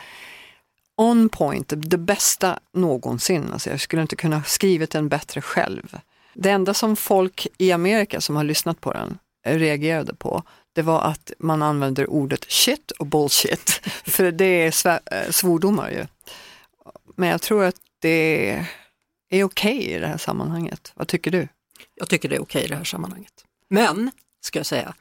on 0.97 1.29
point, 1.29 1.73
det 1.77 1.99
bästa 1.99 2.59
någonsin. 2.73 3.53
Alltså 3.53 3.71
jag 3.71 3.81
skulle 3.81 4.03
inte 4.03 4.17
kunna 4.17 4.37
ha 4.37 4.43
skrivit 4.45 4.91
den 4.91 5.09
bättre 5.09 5.41
själv. 5.41 5.99
Det 6.35 6.51
enda 6.51 6.75
som 6.75 6.97
folk 6.97 7.47
i 7.59 7.73
Amerika 7.73 8.21
som 8.21 8.37
har 8.37 8.45
lyssnat 8.45 8.81
på 8.81 8.93
den 8.93 9.19
reagerade 9.45 10.15
på, 10.15 10.43
det 10.73 10.83
var 10.83 11.01
att 11.01 11.33
man 11.39 11.63
använder 11.63 12.11
ordet 12.11 12.45
shit 12.51 12.91
och 12.91 13.07
bullshit, 13.07 13.71
för 14.05 14.33
det 14.33 14.45
är 14.45 15.01
eh, 15.13 15.31
svordomar 15.31 15.91
ju. 15.91 16.07
Men 17.17 17.29
jag 17.29 17.43
tror 17.43 17.65
att 17.65 17.81
det 17.99 18.67
är 19.31 19.45
okej 19.45 19.91
i 19.91 19.99
det 19.99 20.07
här 20.07 20.19
sammanhanget. 20.19 20.93
Vad 20.95 21.09
tycker 21.09 21.31
du? 21.31 21.49
Jag 21.95 22.09
tycker 22.09 22.29
det 22.29 22.37
är 22.37 22.43
okej 22.43 22.65
i 22.65 22.69
det 22.69 22.77
här 22.77 22.85
sammanhanget. 22.85 23.45
Men, 23.69 24.11
ska 24.41 24.59
jag 24.59 24.67
säga, 24.67 24.95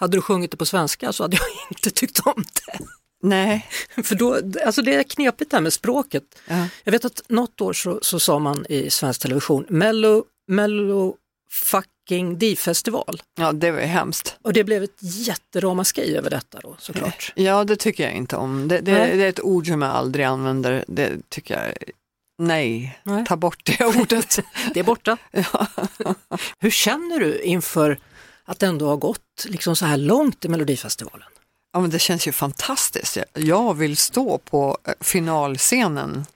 hade 0.00 0.16
du 0.16 0.22
sjungit 0.22 0.50
det 0.50 0.56
på 0.56 0.66
svenska 0.66 1.12
så 1.12 1.24
hade 1.24 1.36
jag 1.36 1.46
inte 1.70 1.90
tyckt 1.90 2.20
om 2.20 2.44
det. 2.66 2.84
Nej. 3.22 3.66
För 4.04 4.14
då, 4.14 4.40
alltså 4.66 4.82
det 4.82 4.94
är 4.94 5.02
knepigt 5.02 5.50
det 5.50 5.56
här 5.56 5.62
med 5.62 5.72
språket. 5.72 6.24
Ja. 6.48 6.66
Jag 6.84 6.92
vet 6.92 7.04
att 7.04 7.22
något 7.28 7.60
år 7.60 7.72
så, 7.72 7.98
så 8.02 8.20
sa 8.20 8.38
man 8.38 8.66
i 8.68 8.90
svensk 8.90 9.22
television 9.22 9.66
Mello, 9.68 10.24
Mello 10.48 11.16
fucking 11.50 12.38
D-festival. 12.38 13.22
Ja, 13.40 13.52
det 13.52 13.70
var 13.70 13.80
ju 13.80 13.86
hemskt. 13.86 14.36
Och 14.42 14.52
det 14.52 14.64
blev 14.64 14.82
ett 14.82 14.98
jätteramaskri 15.00 16.16
över 16.16 16.30
detta 16.30 16.60
då 16.60 16.76
såklart. 16.78 17.32
Ja, 17.36 17.64
det 17.64 17.76
tycker 17.76 18.04
jag 18.04 18.12
inte 18.12 18.36
om. 18.36 18.68
Det, 18.68 18.80
det, 18.80 18.92
det 18.92 19.24
är 19.24 19.28
ett 19.28 19.40
ord 19.40 19.66
som 19.66 19.82
jag 19.82 19.90
aldrig 19.90 20.24
använder. 20.26 20.84
Det 20.88 21.12
tycker 21.28 21.54
jag, 21.54 21.74
nej, 22.38 22.98
Nej. 23.02 23.24
ta 23.26 23.36
bort 23.36 23.64
det 23.64 23.84
ordet. 23.84 24.38
Det 24.74 24.80
är 24.80 24.84
borta. 24.84 25.16
ja. 25.30 25.66
Hur 26.58 26.70
känner 26.70 27.20
du 27.20 27.40
inför 27.40 27.98
att 28.50 28.62
ändå 28.62 28.88
har 28.88 28.96
gått 28.96 29.44
liksom 29.48 29.76
så 29.76 29.86
här 29.86 29.96
långt 29.96 30.44
i 30.44 30.48
Melodifestivalen? 30.48 31.26
ja, 31.72 31.80
men 31.80 31.90
det 31.90 31.98
känns 31.98 32.28
ju 32.28 32.32
fantastiskt. 32.32 33.18
Jag- 33.34 33.74
vill 33.74 33.96
stå 33.96 34.38
på 34.38 34.78
eh, 34.84 34.92
finalscenen 35.00 36.26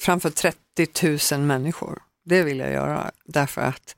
framför 0.00 0.30
30 0.30 1.34
000 1.36 1.40
människor. 1.40 2.02
Det 2.24 2.42
vill 2.42 2.58
jag 2.58 2.72
göra 2.72 3.10
därför 3.24 3.60
att 3.60 3.96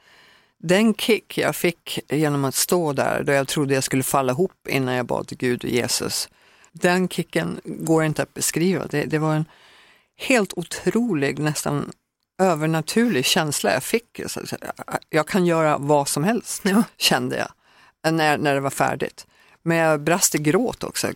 den 0.59 0.94
kick 0.94 1.38
jag 1.38 1.56
fick 1.56 1.98
genom 2.09 2.44
att 2.44 2.54
stå 2.54 2.92
där 2.92 3.22
då 3.22 3.33
jag 3.33 3.48
trodde 3.48 3.74
jag 3.74 3.85
skulle 3.85 4.02
falla 4.02 4.33
ihop 4.33 4.68
innan 4.68 4.94
jag 4.94 5.06
bad 5.06 5.26
till 5.28 5.37
Gud 5.37 5.64
och 5.64 5.70
Jesus. 5.70 6.28
Den 6.72 7.09
kicken 7.09 7.61
går 7.64 8.04
inte 8.04 8.22
att 8.22 8.35
beskriva. 8.35 8.87
Det, 8.87 9.04
det 9.04 9.18
var 9.18 9.35
en 9.35 9.44
helt 10.18 10.52
otrolig, 10.59 11.38
nästan 11.38 11.90
övernaturlig 12.38 13.24
känsla 13.24 13.72
jag 13.72 13.83
fick. 13.83 14.20
Jag 15.11 15.28
kan 15.28 15.46
göra 15.46 15.78
vad 15.78 16.09
som 16.09 16.24
helst, 16.24 16.62
Ja. 16.64 16.83
kände 16.96 17.37
jag 17.37 17.48
när, 18.04 18.38
när 18.38 18.54
det 18.54 18.60
var 18.60 18.70
färdigt. 18.70 19.26
Men 19.62 19.76
jag 19.76 20.00
brast 20.00 20.34
i 20.34 20.38
gråt 20.38 20.84
också. 20.84 21.08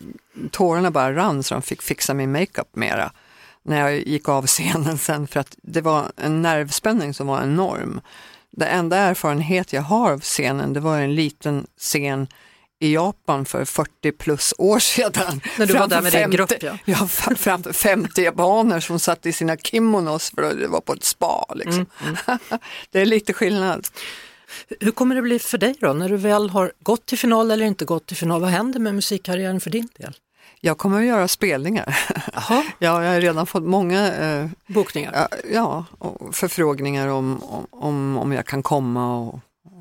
Tårarna 0.51 0.91
bara 0.91 1.15
rann 1.15 1.43
så 1.43 1.53
de 1.53 1.61
fick 1.61 1.81
fixa 1.81 2.13
min 2.13 2.31
makeup 2.31 2.75
mera 2.75 3.11
när 3.63 3.79
jag 3.81 4.07
gick 4.07 4.29
av 4.29 4.47
scenen 4.47 4.97
sen 4.97 5.27
för 5.27 5.39
att 5.39 5.55
det 5.61 5.81
var 5.81 6.11
en 6.17 6.41
nervspänning 6.41 7.13
som 7.13 7.27
var 7.27 7.41
enorm. 7.43 8.01
Det 8.51 8.65
enda 8.65 8.97
erfarenhet 8.97 9.73
jag 9.73 9.81
har 9.81 10.11
av 10.11 10.19
scenen 10.19 10.73
det 10.73 10.79
var 10.79 10.97
en 10.99 11.15
liten 11.15 11.67
scen 11.77 12.27
i 12.79 12.93
Japan 12.93 13.45
för 13.45 13.65
40 13.65 14.11
plus 14.11 14.53
år 14.57 14.79
sedan. 14.79 15.41
När 15.57 15.65
du 15.65 15.73
var 15.73 15.87
där 15.87 16.01
med 16.01 16.11
din 16.13 16.21
50 16.21 16.37
grupp, 16.37 16.63
ja. 16.63 16.77
Ja, 16.85 17.07
fram- 17.07 17.35
framför 17.35 17.73
50 17.73 18.21
japaner 18.23 18.79
som 18.79 18.99
satt 18.99 19.25
i 19.25 19.33
sina 19.33 19.57
kimonos 19.57 20.31
för 20.35 20.43
att 20.43 20.59
det 20.59 20.67
var 20.67 20.81
på 20.81 20.93
ett 20.93 21.03
spa. 21.03 21.45
Liksom. 21.55 21.85
Mm, 22.03 22.39
det 22.91 23.01
är 23.01 23.05
lite 23.05 23.33
skillnad. 23.33 23.87
Hur 24.79 24.91
kommer 24.91 25.15
det 25.15 25.21
bli 25.21 25.39
för 25.39 25.57
dig 25.57 25.75
då 25.79 25.93
när 25.93 26.09
du 26.09 26.17
väl 26.17 26.49
har 26.49 26.71
gått 26.79 27.05
till 27.05 27.17
final 27.17 27.51
eller 27.51 27.65
inte 27.65 27.85
gått 27.85 28.05
till 28.05 28.17
final? 28.17 28.41
Vad 28.41 28.49
händer 28.49 28.79
med 28.79 28.95
musikkarriären 28.95 29.59
för 29.59 29.69
din 29.69 29.87
del? 29.97 30.13
Jag 30.61 30.77
kommer 30.77 30.99
att 30.99 31.05
göra 31.05 31.27
spelningar. 31.27 31.97
Ja, 32.49 32.63
jag 32.79 32.91
har 32.91 33.21
redan 33.21 33.45
fått 33.45 33.63
många 33.63 34.13
eh, 34.13 34.47
bokningar. 34.67 35.27
ja, 35.53 35.85
och 35.97 36.35
förfrågningar 36.35 37.07
om, 37.07 37.41
om- 37.71 38.17
om, 38.17 38.31
jag 38.31 38.45
kan 38.45 38.63
komma 38.63 39.17
och, 39.19 39.33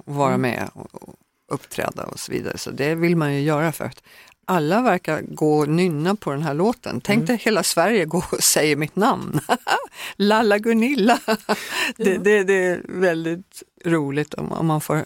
och 0.07 0.15
vara 0.15 0.37
med 0.37 0.71
och, 0.75 0.95
och 1.03 1.15
uppträda 1.49 2.03
och 2.05 2.21
så 2.21 2.33
vidare. 2.33 2.59
Så 2.59 2.71
det 2.71 2.95
vill 2.95 3.17
man 3.17 3.35
ju 3.35 3.41
göra 3.41 3.73
för 3.73 3.85
att 3.85 4.03
alla 4.47 4.83
verkar 4.83 5.23
gå 5.23 5.59
och 5.59 5.69
nynna 5.69 6.17
på 6.17 6.31
den 6.31 6.43
här 6.43 6.55
låten. 6.55 7.01
Tänk 7.01 7.27
dig 7.27 7.37
hela 7.37 7.63
Sverige 7.63 8.05
går 8.05 8.25
och 8.33 8.43
säger 8.45 8.77
mitt 8.77 8.97
namn. 8.97 9.41
Lalla 10.17 10.59
Gunilla. 10.59 11.21
det, 11.97 12.19
det, 12.19 12.45
det 12.45 12.55
är 12.55 12.83
väldigt 12.89 13.63
roligt 13.85 14.35
om, 14.35 14.53
om 14.53 14.67
man 14.67 14.81
får 14.81 15.05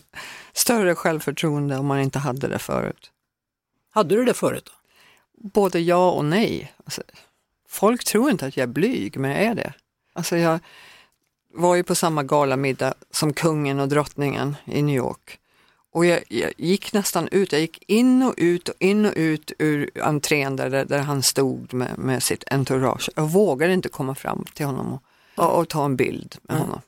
större 0.52 0.94
självförtroende 0.94 1.76
om 1.76 1.86
man 1.86 2.00
inte 2.00 2.18
hade 2.18 2.48
det 2.48 2.58
förut. 2.58 3.10
Hade 3.90 4.14
du 4.14 4.24
det 4.24 4.34
förut? 4.34 4.64
Då? 4.66 4.72
Både 5.48 5.80
ja 5.80 6.10
och 6.10 6.24
nej. 6.24 6.72
Alltså, 6.84 7.02
folk 7.68 8.04
tror 8.04 8.30
inte 8.30 8.46
att 8.46 8.56
jag 8.56 8.62
är 8.62 8.72
blyg, 8.72 9.18
men 9.18 9.30
jag 9.30 9.40
är 9.40 9.54
det. 9.54 9.72
Alltså, 10.12 10.36
jag 10.36 10.60
var 11.54 11.74
ju 11.74 11.82
på 11.82 11.94
samma 11.94 12.22
galamiddag 12.22 12.94
som 13.10 13.32
kungen 13.32 13.80
och 13.80 13.88
drottningen 13.88 14.56
i 14.64 14.82
New 14.82 14.96
York. 14.96 15.38
Och 15.98 16.06
jag, 16.06 16.20
jag 16.28 16.52
gick 16.56 16.92
nästan 16.92 17.28
ut, 17.28 17.52
jag 17.52 17.60
gick 17.60 17.84
in 17.86 18.22
och 18.22 18.34
ut 18.36 18.68
och 18.68 18.74
in 18.78 19.06
och 19.06 19.12
ut 19.16 19.52
ur 19.58 19.90
entrén 20.02 20.56
där, 20.56 20.84
där, 20.84 20.98
han 20.98 21.22
stod 21.22 21.74
med, 21.74 21.98
med 21.98 22.22
sitt 22.22 22.44
entourage. 22.50 23.10
Jag 23.16 23.28
vågade 23.28 23.72
inte 23.72 23.88
komma 23.88 24.14
fram 24.14 24.44
till 24.54 24.66
honom 24.66 24.92
och, 24.92 25.02
och, 25.44 25.58
och 25.58 25.68
ta 25.68 25.84
en 25.84 25.96
bild 25.96 26.36
med 26.42 26.56
Mm. 26.56 26.66
honom. 26.66 26.80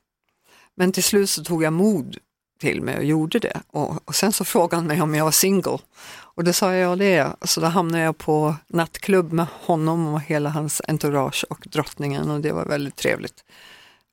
Men 0.74 0.92
till 0.92 1.02
slut 1.04 1.30
så 1.30 1.44
tog 1.44 1.62
jag 1.62 1.72
mod 1.72 2.16
till 2.60 2.82
mig 2.82 2.96
och 2.96 3.04
gjorde 3.04 3.38
det. 3.38 3.60
Och, 3.66 4.08
och 4.08 4.14
sen 4.14 4.32
så 4.32 4.44
frågade 4.44 4.76
han 4.76 4.86
mig 4.86 5.02
om 5.02 5.14
jag 5.14 5.24
var 5.24 5.30
single. 5.30 5.78
Och 6.12 6.44
det 6.44 6.52
sa 6.52 6.74
jag, 6.74 6.90
ja 6.92 6.96
det 6.96 7.14
är. 7.16 7.32
Så 7.42 7.60
då 7.60 7.66
hamnade 7.66 8.04
jag 8.04 8.18
på 8.18 8.54
nattklubb 8.68 9.32
med 9.32 9.46
honom 9.60 10.06
och 10.14 10.20
hela 10.20 10.50
hans 10.50 10.82
entourage 10.88 11.44
och 11.50 11.66
drottningen 11.70 12.30
och 12.30 12.40
det 12.40 12.52
var 12.52 12.64
väldigt 12.64 12.96
trevligt. 12.96 13.44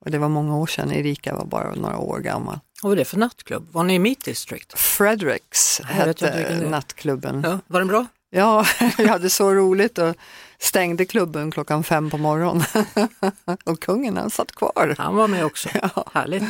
Och 0.05 0.12
det 0.12 0.17
var 0.17 0.29
många 0.29 0.57
år 0.57 0.67
sedan, 0.67 0.91
Erika 0.91 1.36
var 1.36 1.45
bara 1.45 1.75
några 1.75 1.97
år 1.97 2.19
gammal. 2.19 2.60
Vad 2.81 2.89
var 2.89 2.95
det 2.95 3.05
för 3.05 3.17
nattklubb? 3.17 3.67
Var 3.71 3.83
ni 3.83 3.93
i 3.93 3.99
Meat 3.99 4.25
District? 4.25 4.79
Fredericks 4.79 5.81
hette 5.81 6.60
nattklubben. 6.69 7.41
Ja, 7.45 7.60
var 7.67 7.79
den 7.79 7.88
bra? 7.88 8.05
Ja, 8.29 8.65
jag 8.97 9.07
hade 9.07 9.29
så 9.29 9.53
roligt 9.53 9.97
och 9.97 10.15
stängde 10.60 11.05
klubben 11.05 11.51
klockan 11.51 11.83
fem 11.83 12.10
på 12.10 12.17
morgonen. 12.17 12.63
och 13.63 13.79
kungen 13.79 14.17
han 14.17 14.29
satt 14.29 14.51
kvar. 14.51 14.95
Han 14.97 15.15
var 15.15 15.27
med 15.27 15.45
också. 15.45 15.69
Härligt. 16.13 16.43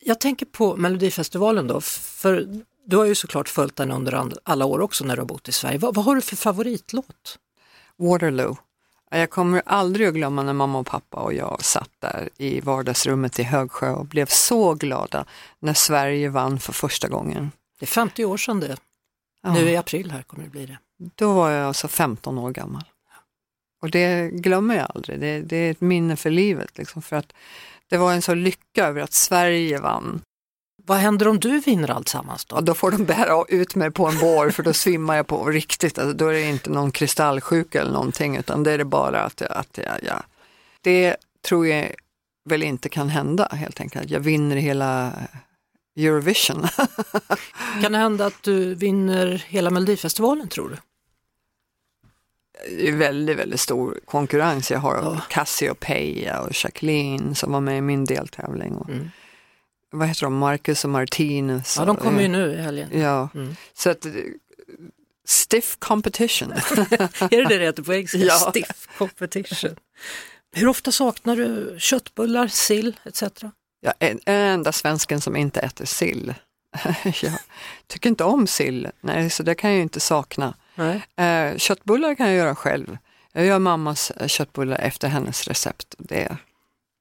Jag 0.00 0.20
tänker 0.20 0.46
på 0.46 0.76
Melodifestivalen 0.76 1.66
då, 1.66 1.80
för 1.80 2.62
du 2.86 2.96
har 2.96 3.04
ju 3.04 3.14
såklart 3.14 3.48
följt 3.48 3.76
den 3.76 3.92
under 3.92 4.24
alla 4.42 4.64
år 4.64 4.80
också 4.80 5.04
när 5.04 5.16
du 5.16 5.22
har 5.22 5.26
bott 5.26 5.48
i 5.48 5.52
Sverige. 5.52 5.78
Vad, 5.78 5.94
vad 5.94 6.04
har 6.04 6.14
du 6.14 6.20
för 6.20 6.36
favoritlåt? 6.36 7.38
Waterloo. 7.98 8.56
Jag 9.10 9.30
kommer 9.30 9.62
aldrig 9.66 10.08
att 10.08 10.14
glömma 10.14 10.42
när 10.42 10.52
mamma 10.52 10.78
och 10.78 10.86
pappa 10.86 11.16
och 11.16 11.34
jag 11.34 11.64
satt 11.64 11.90
där 11.98 12.28
i 12.36 12.60
vardagsrummet 12.60 13.38
i 13.38 13.42
Högsjö 13.42 13.90
och 13.90 14.06
blev 14.06 14.26
så 14.26 14.74
glada 14.74 15.24
när 15.58 15.74
Sverige 15.74 16.28
vann 16.28 16.60
för 16.60 16.72
första 16.72 17.08
gången. 17.08 17.50
Det 17.78 17.84
är 17.84 17.86
50 17.86 18.24
år 18.24 18.36
sedan 18.36 18.60
det. 18.60 18.76
Ja, 19.42 19.52
Nu 19.52 19.70
i 19.70 19.76
april 19.76 20.10
här 20.10 20.22
kommer 20.22 20.44
det 20.44 20.50
bli 20.50 20.66
det. 20.66 20.78
Då 21.14 21.32
var 21.32 21.50
jag 21.50 21.66
alltså 21.66 21.88
15 21.88 22.38
år 22.38 22.50
gammal. 22.50 22.84
Och 23.82 23.90
det 23.90 24.30
glömmer 24.32 24.76
jag 24.76 24.86
aldrig, 24.94 25.20
det, 25.20 25.40
det 25.40 25.56
är 25.56 25.70
ett 25.70 25.80
minne 25.80 26.16
för 26.16 26.30
livet. 26.30 26.78
Liksom, 26.78 27.02
för 27.02 27.16
att 27.16 27.32
det 27.88 27.96
var 27.96 28.12
en 28.12 28.22
så 28.22 28.34
lycka 28.34 28.86
över 28.86 29.00
att 29.00 29.12
Sverige 29.12 29.78
vann. 29.80 30.20
Vad 30.88 30.98
händer 30.98 31.28
om 31.28 31.40
du 31.40 31.60
vinner 31.60 31.90
alltsammans 31.90 32.44
då? 32.44 32.56
Och 32.56 32.64
då 32.64 32.74
får 32.74 32.90
de 32.90 33.04
bära 33.04 33.44
ut 33.48 33.74
mig 33.74 33.90
på 33.90 34.06
en 34.06 34.18
bår 34.18 34.50
för 34.50 34.62
då 34.62 34.72
svimmar 34.72 35.16
jag 35.16 35.26
på 35.26 35.44
riktigt. 35.44 35.98
Alltså, 35.98 36.16
då 36.16 36.26
är 36.28 36.32
det 36.32 36.42
inte 36.48 36.70
någon 36.70 36.90
kristallsjuka 36.90 37.80
eller 37.80 37.92
någonting 37.92 38.36
utan 38.36 38.62
det 38.62 38.72
är 38.72 38.78
det 38.78 38.84
bara 38.84 39.20
att, 39.22 39.40
jag- 39.40 39.52
att 39.52 39.78
jag, 39.78 39.94
ja. 40.02 40.22
Det 40.80 41.16
tror 41.48 41.66
jag 41.66 41.94
väl 42.48 42.62
inte 42.62 42.88
kan 42.88 43.08
hända 43.08 43.48
helt 43.52 43.80
enkelt. 43.80 44.10
Jag 44.10 44.20
vinner 44.20 44.56
hela 44.56 45.12
Eurovision. 45.96 46.66
Kan 47.82 47.92
det 47.92 47.98
hända 47.98 48.26
att 48.26 48.42
du 48.42 48.74
vinner 48.74 49.44
hela 49.48 49.70
Melodifestivalen 49.70 50.48
tror 50.48 50.68
du? 50.68 50.76
Det 52.76 52.88
är 52.88 52.92
väldigt, 52.96 53.38
väldigt 53.38 53.60
stor 53.60 53.98
konkurrens. 54.04 54.70
Jag 54.70 54.78
har 54.78 54.94
Ja. 54.94 55.20
Cassiopeia 55.28 56.40
och 56.40 56.64
Jacqueline 56.64 57.34
som 57.34 57.52
var 57.52 57.60
med 57.60 57.78
i 57.78 57.80
min 57.80 58.04
deltävling. 58.04 58.84
Mm. 58.88 59.10
Vad 59.90 60.08
heter 60.08 60.22
de? 60.22 60.36
Marcus 60.38 60.84
och 60.84 60.90
Martinus. 60.90 61.76
Ja, 61.76 61.84
de 61.84 61.96
kommer 61.96 62.22
ju 62.22 62.28
nu 62.28 62.52
i 62.52 62.56
helgen. 62.56 63.00
Ja, 63.00 63.28
Mm. 63.34 63.56
så 63.74 63.90
att 63.90 64.06
eh, 64.06 64.12
stiff 65.26 65.76
competition. 65.78 66.52
Är 67.20 67.28
det 67.30 67.44
det 67.48 67.58
det 67.58 67.64
heter 67.64 67.82
på 67.82 67.94
engelska? 67.94 68.18
Ja. 68.18 68.34
Stiff 68.34 68.88
competition. 68.98 69.76
Hur 70.52 70.68
ofta 70.68 70.92
saknar 70.92 71.36
du 71.36 71.76
köttbullar, 71.78 72.46
sill 72.48 72.96
etc? 73.04 73.22
Jag 73.80 73.94
är 73.98 74.08
den 74.08 74.20
enda 74.26 74.72
svensken 74.72 75.20
som 75.20 75.36
inte 75.36 75.60
äter 75.60 75.84
sill. 75.84 76.34
jag 77.22 77.32
tycker 77.86 78.08
inte 78.10 78.24
om 78.24 78.46
sill, 78.46 78.88
nej, 79.00 79.30
så 79.30 79.42
det 79.42 79.54
kan 79.54 79.70
jag 79.72 79.80
inte 79.80 80.00
sakna. 80.00 80.54
Nej. 80.74 81.06
Eh, 81.16 81.56
köttbullar 81.56 82.14
kan 82.14 82.26
jag 82.26 82.36
göra 82.36 82.54
själv. 82.54 82.98
Jag 83.32 83.44
gör 83.44 83.58
mammas 83.58 84.10
eh, 84.10 84.26
köttbullar 84.26 84.76
efter 84.78 85.08
hennes 85.08 85.48
recept. 85.48 85.94
Det 85.98 86.36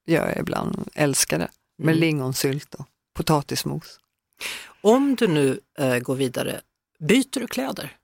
gör 0.06 0.28
jag 0.30 0.38
ibland, 0.38 0.90
älskar 0.96 1.40
det. 1.40 1.48
Med 1.78 1.94
Mm. 1.94 2.00
lingonsylt 2.00 2.74
och 2.74 2.86
potatismos. 3.16 4.00
Om 4.82 5.16
du 5.16 5.28
nu 5.28 5.60
eh, 5.80 5.98
går 6.00 6.16
vidare, 6.16 6.62
byter 7.00 7.40
du 7.40 7.48
kläder? 7.48 7.98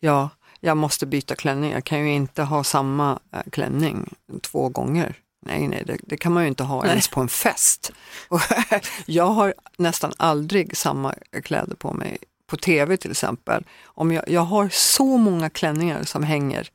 Ja, 0.00 0.30
jag 0.60 0.76
måste 0.76 1.06
byta 1.06 1.34
klänning. 1.34 1.70
Jag 1.70 1.84
kan 1.84 2.00
ju 2.00 2.12
inte 2.14 2.42
ha 2.42 2.64
samma 2.64 3.18
eh, 3.32 3.42
klänning 3.52 4.14
två 4.40 4.68
gånger. 4.68 5.14
Nej, 5.46 5.68
nej, 5.68 5.84
det, 5.86 5.96
det 6.02 6.16
kan 6.16 6.32
man 6.32 6.42
ju 6.42 6.48
inte 6.48 6.62
ha 6.64 6.80
Nej. 6.82 6.90
ens 6.90 7.08
på 7.08 7.20
en 7.20 7.28
fest. 7.28 7.92
Och 8.28 8.40
jag 9.06 9.26
har 9.26 9.54
nästan 9.78 10.12
aldrig 10.16 10.76
samma 10.76 11.14
kläder 11.42 11.74
på 11.74 11.92
mig. 11.92 12.18
På 12.46 12.56
tv 12.56 12.96
till 12.96 13.10
exempel. 13.10 13.64
Om 13.84 14.12
jag, 14.12 14.28
jag 14.28 14.40
har 14.40 14.68
så 14.68 15.16
många 15.16 15.50
klänningar 15.50 16.02
som 16.04 16.22
hänger 16.22 16.68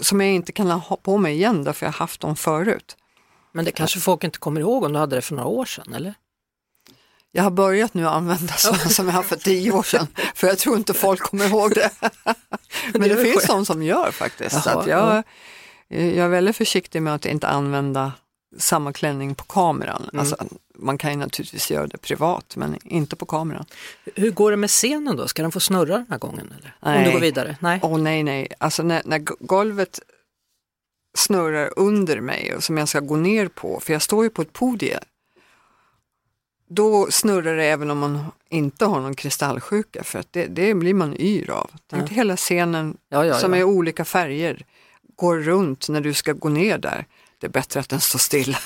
som 0.00 0.20
jag 0.20 0.30
inte 0.30 0.52
kan 0.52 0.70
ha 0.70 0.96
på 0.96 1.18
mig 1.18 1.34
igen 1.34 1.64
därför 1.64 1.86
jag 1.86 1.92
har 1.92 1.98
haft 1.98 2.20
dem 2.20 2.36
förut. 2.36 2.96
Men 3.52 3.64
det 3.64 3.72
kanske 3.72 4.00
folk 4.00 4.24
inte 4.24 4.38
kommer 4.38 4.60
ihåg 4.60 4.84
om 4.84 4.92
du 4.92 4.98
hade 4.98 5.16
det 5.16 5.22
för 5.22 5.34
några 5.34 5.48
år 5.48 5.64
sedan, 5.64 5.94
eller? 5.94 6.14
Jag 7.32 7.42
har 7.42 7.50
börjat 7.50 7.94
nu 7.94 8.08
använda 8.08 8.52
sådana 8.52 8.88
som 8.88 9.06
jag 9.06 9.12
har 9.12 9.22
för 9.22 9.36
tio 9.36 9.72
år 9.72 9.82
sedan, 9.82 10.06
för 10.34 10.46
jag 10.46 10.58
tror 10.58 10.76
inte 10.76 10.94
folk 10.94 11.20
kommer 11.20 11.48
ihåg 11.48 11.74
det. 11.74 11.90
Men 12.92 13.02
Det 13.02 13.14
det, 13.14 13.24
finns 13.24 13.46
de 13.46 13.66
som 13.66 13.82
gör 13.82 14.10
faktiskt. 14.10 14.66
Jaha, 14.66 14.84
jag, 14.88 15.22
jag 15.88 16.24
är 16.24 16.28
väldigt 16.28 16.56
försiktig 16.56 17.02
med 17.02 17.14
att 17.14 17.26
inte 17.26 17.48
använda 17.48 18.12
samma 18.58 18.92
klänning 18.92 19.34
på 19.34 19.44
kameran. 19.44 20.02
Mm. 20.12 20.20
Alltså, 20.20 20.36
man 20.74 20.98
kan 20.98 21.10
ju 21.10 21.16
naturligtvis 21.16 21.70
göra 21.70 21.86
det 21.86 21.98
privat, 21.98 22.56
men 22.56 22.78
inte 22.84 23.16
på 23.16 23.26
kameran. 23.26 23.64
Hur 24.14 24.30
går 24.30 24.50
det 24.50 24.56
med 24.56 24.70
scenen 24.70 25.16
då? 25.16 25.28
Ska 25.28 25.42
den 25.42 25.52
få 25.52 25.60
snurra 25.60 25.96
den 25.96 26.06
här 26.10 26.18
gången? 26.18 26.54
Eller? 26.58 26.76
Om 26.80 26.92
Nej. 26.92 27.04
du 27.04 27.12
går 27.12 27.20
vidare? 27.20 27.56
Nej. 27.60 27.80
Åh 27.82 27.98
nej, 27.98 28.22
nej, 28.22 28.48
alltså 28.58 28.82
när, 28.82 29.02
när 29.04 29.18
golvet 29.46 30.00
snurrar 31.14 31.72
under 31.76 32.20
mig 32.20 32.54
och 32.56 32.64
som 32.64 32.78
jag 32.78 32.88
ska 32.88 33.00
gå 33.00 33.16
ner 33.16 33.48
på, 33.48 33.80
för 33.80 33.92
jag 33.92 34.02
står 34.02 34.24
ju 34.24 34.30
på 34.30 34.42
ett 34.42 34.52
podium, 34.52 35.00
då 36.68 37.10
snurrar 37.10 37.56
det 37.56 37.64
även 37.64 37.90
om 37.90 37.98
man 37.98 38.24
inte 38.48 38.84
har 38.84 39.00
någon 39.00 39.14
kristallsjuka, 39.14 40.04
för 40.04 40.18
att 40.18 40.32
det, 40.32 40.46
det 40.46 40.74
blir 40.74 40.94
man 40.94 41.16
yr 41.20 41.50
av. 41.50 41.70
Tänk 41.90 42.02
Ja. 42.10 42.14
hela 42.14 42.36
scenen 42.36 42.96
Ja, 43.08 43.24
ja, 43.26 43.38
som 43.38 43.54
är 43.54 43.64
olika 43.64 44.04
färger, 44.04 44.64
går 45.16 45.38
runt 45.38 45.88
när 45.88 46.00
du 46.00 46.14
ska 46.14 46.32
gå 46.32 46.48
ner 46.48 46.78
där. 46.78 47.06
Det 47.38 47.46
är 47.46 47.50
bättre 47.50 47.80
att 47.80 47.88
den 47.88 48.00
står 48.00 48.18
stilla. 48.18 48.58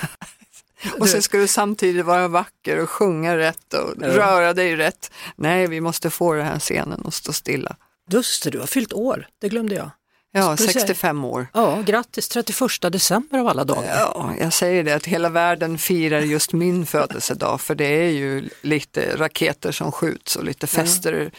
och 0.99 1.09
sen 1.09 1.23
ska 1.23 1.39
du 1.39 1.47
samtidigt 1.47 2.05
vara 2.05 2.29
vacker 2.29 2.83
och 2.83 2.91
sjunga 2.91 3.37
rätt 3.37 3.75
och 3.75 3.95
Ja. 4.01 4.09
röra 4.09 4.53
dig 4.55 4.77
rätt. 4.77 5.11
Nej, 5.37 5.67
vi 5.67 5.81
måste 5.81 6.11
få 6.11 6.35
den 6.35 6.47
här 6.47 6.59
scenen 6.59 7.03
att 7.07 7.15
stå 7.15 7.33
stilla. 7.33 7.77
Just 8.11 8.45
det, 8.45 8.51
du 8.51 8.59
har 8.59 8.67
fyllt 8.67 8.93
år. 8.93 9.27
Det 9.41 9.49
glömde 9.49 9.75
jag. 9.75 9.91
Ja, 10.37 10.57
Ska 10.57 10.67
vi 10.67 10.73
säga- 10.73 10.87
65 10.87 11.25
år. 11.25 11.47
Ja, 11.53 11.83
grattis 11.87 12.29
31 12.29 12.93
december 12.93 13.39
av 13.39 13.49
alla 13.49 13.65
dagar. 13.65 13.97
Ja, 13.99 14.33
jag 14.41 14.53
säger 14.53 14.85
det 14.85 14.93
att 14.93 15.07
hela 15.07 15.29
världen 15.29 15.79
firar 15.79 16.21
just 16.21 16.53
min 16.53 16.87
födelsedag 16.87 17.61
för 17.61 17.75
det 17.75 17.85
är 17.85 18.11
ju 18.11 18.49
lite 18.63 19.17
raketer 19.17 19.73
som 19.73 19.93
skjuts 19.93 20.37
och 20.37 20.45
lite 20.45 20.67
fester 20.67 21.31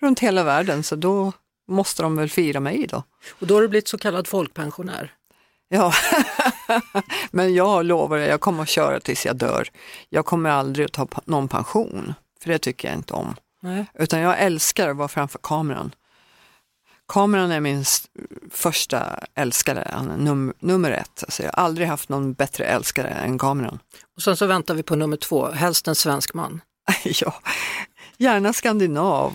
runt 0.00 0.20
hela 0.20 0.42
världen 0.44 0.82
så 0.82 0.96
då 0.96 1.32
måste 1.68 2.02
de 2.02 2.16
väl 2.16 2.30
fira 2.30 2.60
mig 2.60 2.86
då. 2.90 3.02
Och 3.30 3.46
då 3.46 3.54
har 3.54 3.62
du 3.62 3.68
blivit 3.68 3.88
så 3.88 3.98
kallad 3.98 4.26
folkpensionär. 4.26 5.12
Ja, 5.68 5.92
men 7.30 7.54
jag 7.54 7.84
lovar 7.84 8.18
dig, 8.18 8.28
jag 8.28 8.40
kommer 8.40 8.62
att 8.62 8.68
köra 8.68 9.00
tills 9.00 9.26
jag 9.26 9.36
dör. 9.36 9.68
Jag 10.08 10.24
kommer 10.26 10.50
aldrig 10.50 10.86
att 10.86 10.92
ta 10.92 11.08
någon 11.24 11.48
pension, 11.48 12.14
för 12.42 12.48
det 12.50 12.58
tycker 12.58 12.88
jag 12.88 12.98
inte 12.98 13.14
om. 13.14 13.34
Nej. 13.62 13.86
Utan 13.94 14.20
jag 14.20 14.38
älskar 14.40 14.88
att 14.88 14.96
vara 14.96 15.08
framför 15.08 15.38
kameran. 15.42 15.94
Kameran 17.12 17.50
är 17.50 17.60
min 17.60 17.84
första 18.50 19.18
älskare, 19.34 19.90
num- 20.18 20.52
nummer 20.58 20.90
ett. 20.90 21.24
Alltså 21.24 21.42
jag 21.42 21.52
har 21.52 21.64
aldrig 21.64 21.88
haft 21.88 22.08
någon 22.08 22.32
bättre 22.32 22.64
älskare 22.64 23.08
än 23.08 23.38
kameran. 23.38 23.78
Och 24.16 24.22
sen 24.22 24.36
så 24.36 24.46
väntar 24.46 24.74
vi 24.74 24.82
på 24.82 24.96
nummer 24.96 25.16
två, 25.16 25.50
helst 25.50 25.88
en 25.88 25.94
svensk 25.94 26.34
man. 26.34 26.60
ja, 27.04 27.34
gärna 28.16 28.52
skandinav. 28.52 29.32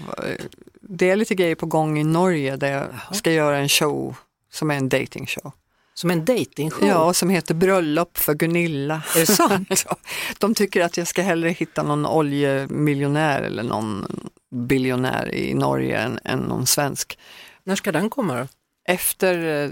Det 0.81 1.09
är 1.09 1.15
lite 1.15 1.35
grejer 1.35 1.55
på 1.55 1.65
gång 1.65 1.99
i 1.99 2.03
Norge 2.03 2.55
där 2.55 2.71
jag 2.71 3.15
ska 3.15 3.31
göra 3.31 3.57
en 3.57 3.69
show 3.69 4.15
som 4.51 4.71
är 4.71 4.75
en 4.75 4.89
datingshow. 4.89 5.51
Som 5.93 6.11
en 6.11 6.25
dejtingshow. 6.25 6.87
Ja, 6.87 7.13
som 7.13 7.29
heter 7.29 7.53
Bröllop 7.53 8.17
för 8.17 8.33
Gunilla. 8.33 9.01
Är 9.15 9.19
det 9.19 9.25
sant? 9.25 9.85
De 10.37 10.55
tycker 10.55 10.81
att 10.81 10.97
jag 10.97 11.07
ska 11.07 11.21
hellre 11.21 11.49
hitta 11.49 11.83
någon 11.83 12.05
oljemiljonär 12.05 13.41
eller 13.41 13.63
någon 13.63 14.05
biljonär 14.51 15.35
i 15.35 15.53
Norge 15.53 15.97
än, 15.97 16.19
än 16.23 16.39
någon 16.39 16.67
svensk. 16.67 17.17
När 17.67 17.75
ska 17.75 17.91
den 17.91 18.10
komma 18.10 18.36
då? 18.39 18.47
Efter 18.89 19.63
eh, 19.65 19.71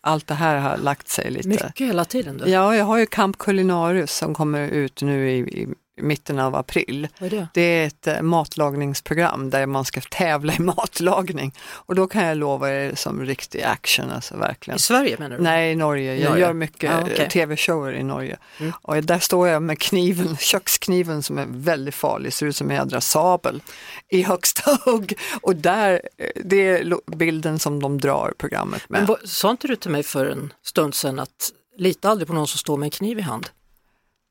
allt 0.00 0.26
det 0.26 0.34
här 0.34 0.58
har 0.58 0.76
lagt 0.76 1.08
sig 1.08 1.30
lite. 1.30 1.48
Mycket 1.48 1.86
hela 1.86 2.04
tiden. 2.04 2.38
Du. 2.38 2.50
Ja, 2.50 2.76
jag 2.76 2.84
har 2.84 2.98
ju 2.98 3.06
Camp 3.06 3.38
Culinarius 3.38 4.16
som 4.16 4.34
kommer 4.34 4.68
ut 4.68 5.02
nu 5.02 5.30
i, 5.30 5.38
i 5.38 5.68
mitten 6.02 6.38
av 6.38 6.54
april. 6.54 7.08
Är 7.18 7.30
det? 7.30 7.48
Det 7.54 7.60
är 7.62 7.86
ett 7.86 8.06
eh, 8.06 8.22
matlagningsprogram 8.22 9.50
där 9.50 9.66
man 9.66 9.84
ska 9.84 10.00
tävla 10.00 10.52
i 10.54 10.58
matlagning 10.62 11.54
och 11.62 11.94
då 11.94 12.06
kan 12.06 12.24
jag 12.24 12.36
lova 12.36 12.70
er 12.72 12.94
som 12.94 13.24
riktig 13.24 13.62
action, 13.62 14.10
alltså 14.10 14.36
verkligen. 14.36 14.76
I 14.76 14.80
Sverige 14.80 15.16
menar 15.18 15.36
du? 15.36 15.42
Nej, 15.42 15.72
i 15.72 15.74
Norge. 15.76 16.16
Jag 16.16 16.28
Norge. 16.30 16.44
gör 16.46 16.52
mycket 16.52 16.90
Ja, 16.90 17.02
okej. 17.02 17.18
eh, 17.18 17.28
tv-shower 17.28 17.92
i 17.92 18.02
Norge. 18.02 18.36
Mm. 18.60 18.72
Och 18.82 19.04
där 19.04 19.18
står 19.18 19.48
jag 19.48 19.62
med 19.62 19.78
kniven, 19.78 20.36
kökskniven 20.40 21.22
som 21.22 21.38
är 21.38 21.46
väldigt 21.48 21.94
farlig, 21.94 22.32
ser 22.32 22.46
ut 22.46 22.56
som 22.56 22.70
en 22.70 22.76
jädra 22.76 23.00
sabel 23.00 23.62
i 24.08 24.22
högsta 24.22 24.78
hugg. 24.84 25.18
Och 25.40 25.56
där, 25.56 26.02
eh, 26.18 26.42
det 26.44 26.68
är 26.68 27.16
bilden 27.16 27.58
som 27.58 27.82
de 27.82 28.00
drar 28.00 28.34
programmet 28.38 28.88
med. 28.88 29.06
Men 29.08 29.16
sa 29.24 29.50
inte 29.50 29.68
du 29.68 29.76
till 29.76 29.90
mig 29.90 30.02
för 30.02 30.26
en 30.26 30.52
stund 30.64 30.94
sedan 30.94 31.18
att 31.18 31.50
lita 31.78 32.08
aldrig 32.10 32.28
på 32.28 32.34
någon 32.34 32.46
som 32.48 32.58
står 32.58 32.76
med 32.76 32.86
en 32.86 32.90
kniv 32.90 33.18
i 33.18 33.22
hand? 33.22 33.48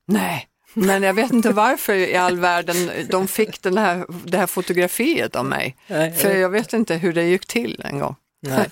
Nej, 0.08 0.48
men 0.76 1.02
jag 1.02 1.14
vet 1.14 1.32
inte 1.32 1.50
varför 1.52 1.94
i 1.94 2.16
all 2.16 2.38
världen 2.38 2.90
de 3.10 3.28
fick 3.28 3.62
den 3.62 3.78
här, 3.78 4.06
det 4.24 4.38
här 4.38 4.46
fotografiet 4.46 5.36
av 5.36 5.44
mig. 5.44 5.76
Nej, 5.86 6.12
För 6.12 6.34
jag 6.36 6.50
vet 6.50 6.72
inte 6.72 6.94
hur 6.94 7.12
det 7.12 7.22
gick 7.24 7.46
till 7.46 7.82
en 7.84 7.98
gång. 7.98 8.16
Nej. 8.42 8.66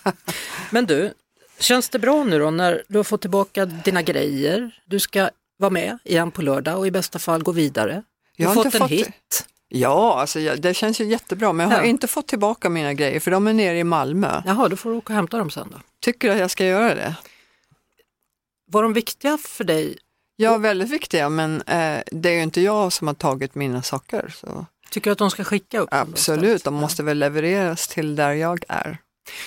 Men 0.70 0.86
du, 0.86 1.12
känns 1.58 1.88
det 1.88 1.98
bra 1.98 2.24
nu 2.24 2.38
då 2.38 2.50
när 2.50 2.82
du 2.88 2.96
har 2.96 3.04
fått 3.04 3.20
tillbaka 3.20 3.66
dina 3.66 4.02
grejer? 4.02 4.80
Du 4.86 4.98
ska 5.00 5.30
vara 5.58 5.70
med 5.70 5.98
igen 6.04 6.30
på 6.30 6.42
lördag 6.42 6.78
och 6.78 6.86
i 6.86 6.90
bästa 6.90 7.18
fall 7.18 7.42
gå 7.42 7.52
vidare. 7.52 8.02
Du 8.36 8.46
har 8.46 8.54
har 8.54 8.64
fått 8.64 8.74
en 8.74 8.80
fått- 8.80 8.90
hit. 8.90 9.46
Ja, 9.68 10.20
alltså, 10.20 10.38
det 10.38 10.74
känns 10.74 11.00
ju 11.00 11.04
jättebra, 11.04 11.52
men 11.52 11.70
jag 11.70 11.76
har 11.76 11.82
Ja. 11.84 11.88
inte 11.88 12.06
fått 12.06 12.26
tillbaka 12.28 12.68
mina 12.68 12.94
grejer 12.94 13.20
för 13.20 13.30
de 13.30 13.46
är 13.46 13.52
nere 13.52 13.78
i 13.78 13.84
Malmö. 13.84 14.42
Jaha, 14.46 14.68
då 14.68 14.76
får 14.76 14.90
du 14.90 14.96
åka 14.96 15.12
och 15.12 15.16
hämta 15.16 15.38
dem 15.38 15.50
sen 15.50 15.68
då. 15.72 15.78
Tycker 16.00 16.30
att 16.30 16.38
jag 16.38 16.50
ska 16.50 16.64
göra 16.64 16.94
det? 16.94 17.14
Var 18.66 18.82
de 18.82 18.92
viktiga 18.92 19.38
för 19.38 19.64
dig? 19.64 19.96
Ja, 20.36 20.58
väldigt 20.58 20.90
viktiga, 20.90 21.28
men 21.28 21.62
eh, 21.62 22.02
det 22.06 22.28
är 22.28 22.34
ju 22.34 22.42
inte 22.42 22.60
jag 22.60 22.92
som 22.92 23.06
har 23.06 23.14
tagit 23.14 23.54
mina 23.54 23.82
saker. 23.82 24.34
Så. 24.36 24.66
Tycker 24.90 25.10
du 25.10 25.12
att 25.12 25.18
de 25.18 25.30
ska 25.30 25.44
skicka 25.44 25.78
upp 25.78 25.88
Absolut, 25.92 26.64
de 26.64 26.74
måste 26.74 27.02
väl 27.02 27.18
levereras 27.18 27.88
till 27.88 28.16
där 28.16 28.32
jag 28.32 28.64
är. 28.68 28.98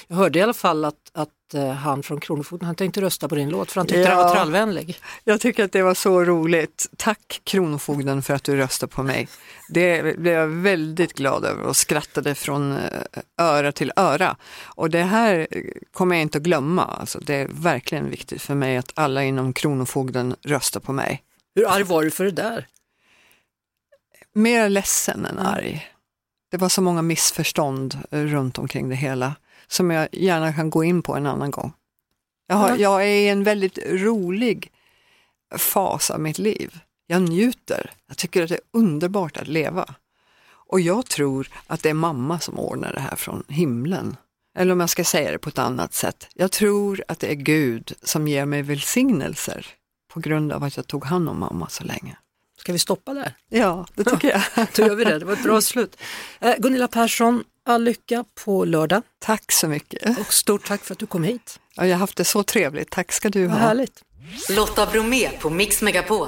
Jag 0.08 0.17
hörde 0.17 0.39
i 0.39 0.41
alla 0.41 0.54
fall 0.54 0.86
att, 0.86 1.07
han 1.56 2.04
från 2.04 2.20
Kronofogden, 2.20 2.66
han 2.66 2.76
tänkte 2.76 3.02
rösta 3.02 3.28
på 3.30 3.36
din 3.36 3.50
låt 3.50 3.72
för 3.72 3.80
han 3.80 3.88
tyckte 3.88 4.02
Ja. 4.02 4.08
den 4.10 4.18
var 4.18 4.34
trallvänlig. 4.36 5.00
Jag 5.24 5.42
tycker 5.42 5.64
att 5.64 5.72
det 5.72 5.82
var 5.82 5.94
så 5.94 6.24
roligt. 6.24 6.90
Tack 6.98 7.42
Kronofogden 7.44 8.22
för 8.22 8.34
att 8.34 8.44
du 8.44 8.56
röstade 8.58 8.92
på 8.94 9.04
mig. 9.04 9.28
Det 9.70 10.18
blev 10.18 10.34
jag 10.34 10.48
väldigt 10.48 11.14
glad 11.14 11.46
över 11.46 11.64
och 11.64 11.78
skrattade 11.78 12.36
från 12.36 12.72
eh, 12.72 13.02
öra 13.38 13.72
till 13.72 13.92
öra. 13.96 14.36
Och 14.66 14.90
det 14.90 15.04
här 15.04 15.48
eh, 15.52 15.62
kommer 15.94 16.16
jag 16.16 16.22
inte 16.22 16.38
att 16.38 16.44
glömma. 16.44 16.86
Alltså, 16.86 17.20
det 17.20 17.36
är 17.36 17.48
verkligen 17.52 18.10
viktigt 18.10 18.42
för 18.42 18.56
mig 18.56 18.78
att 18.78 18.92
alla 18.96 19.24
inom 19.24 19.54
Kronofogden 19.54 20.36
röstar 20.44 20.80
på 20.80 20.94
mig. 20.94 21.24
Hur 21.56 21.68
arg 21.72 21.84
var 21.84 22.04
du 22.04 22.12
för 22.12 22.24
det 22.26 22.32
där? 22.32 22.68
Mer 24.34 24.70
ledsen 24.70 25.26
än 25.26 25.40
arg. 25.40 25.88
Det 26.52 26.58
var 26.58 26.70
så 26.70 26.82
många 26.82 27.02
missförstånd 27.02 27.98
eh, 28.12 28.20
runt 28.22 28.58
omkring 28.58 28.90
det 28.90 28.96
hela 28.96 29.36
som 29.70 29.92
jag 29.92 30.08
gärna 30.12 30.54
kan 30.54 30.70
gå 30.70 30.84
in 30.84 31.02
på 31.02 31.16
en 31.16 31.26
annan 31.26 31.52
gång. 31.52 31.74
Jag, 32.48 32.56
har, 32.56 32.70
Ja. 32.70 32.76
jag 32.78 33.02
är 33.04 33.08
i 33.08 33.28
en 33.28 33.44
väldigt 33.44 33.78
rolig 33.88 34.72
fas 35.58 36.12
av 36.12 36.20
mitt 36.20 36.38
liv. 36.38 36.80
Jag 37.08 37.22
njuter. 37.22 37.92
Jag 38.08 38.18
tycker 38.18 38.44
att 38.44 38.50
det 38.50 38.56
är 38.56 38.62
underbart 38.74 39.38
att 39.38 39.48
leva. 39.48 39.96
Och 40.70 40.80
jag 40.80 41.06
tror 41.06 41.48
att 41.68 41.84
det 41.84 41.90
är 41.90 41.94
mamma 41.94 42.40
som 42.40 42.60
ordnar 42.60 42.94
det 42.94 43.00
här 43.00 43.16
från 43.16 43.44
himlen. 43.48 44.18
Eller 44.58 44.72
om 44.72 44.80
jag 44.80 44.90
ska 44.90 45.04
säga 45.04 45.32
det 45.32 45.38
på 45.38 45.50
ett 45.50 45.60
annat 45.60 45.94
sätt. 45.94 46.28
Jag 46.34 46.52
tror 46.52 47.04
att 47.08 47.20
det 47.20 47.32
är 47.32 47.36
Gud 47.36 47.94
som 48.02 48.28
ger 48.28 48.46
mig 48.46 48.62
välsignelser 48.62 49.68
på 50.14 50.20
grund 50.20 50.52
av 50.52 50.64
att 50.64 50.78
jag 50.78 50.88
tog 50.88 51.06
hand 51.06 51.30
om 51.30 51.40
mamma 51.40 51.70
så 51.70 51.84
länge. 51.84 52.18
Ska 52.58 52.74
vi 52.74 52.80
stoppa 52.80 53.14
där? 53.14 53.34
Ja, 53.50 53.86
det 53.96 54.04
tycker 54.04 54.30
jag. 54.30 54.68
Då 54.76 54.84
gör 54.88 54.96
vi 54.96 55.04
det, 55.04 55.20
det 55.20 55.26
var 55.26 55.34
ett 55.34 55.44
bra 55.44 55.62
slut. 55.62 55.98
Eh, 56.40 56.56
Gunilla 56.58 56.88
Persson, 56.88 57.44
all 57.68 57.84
lycka 57.84 58.26
på 58.46 58.66
lördag 58.66 59.02
Tack 59.20 59.52
så 59.52 59.68
mycket. 59.68 60.20
och 60.20 60.34
stort 60.34 60.68
tack 60.68 60.82
för 60.84 60.94
att 60.94 61.00
du 61.00 61.06
kom 61.06 61.24
hit. 61.24 61.60
Ja, 61.76 61.86
jag 61.88 61.94
har 61.96 62.00
haft 62.00 62.18
det 62.18 62.26
så 62.26 62.44
trevligt. 62.44 62.90
Tack 62.92 63.12
ska 63.12 63.30
du 63.30 63.44
Vad 63.48 63.52
ha. 63.58 63.68
härligt. 63.68 64.04
Lotta 64.50 64.86
Bromé 64.86 65.30
på 65.40 65.50
Mix 65.50 65.82
Megapol. 65.82 66.28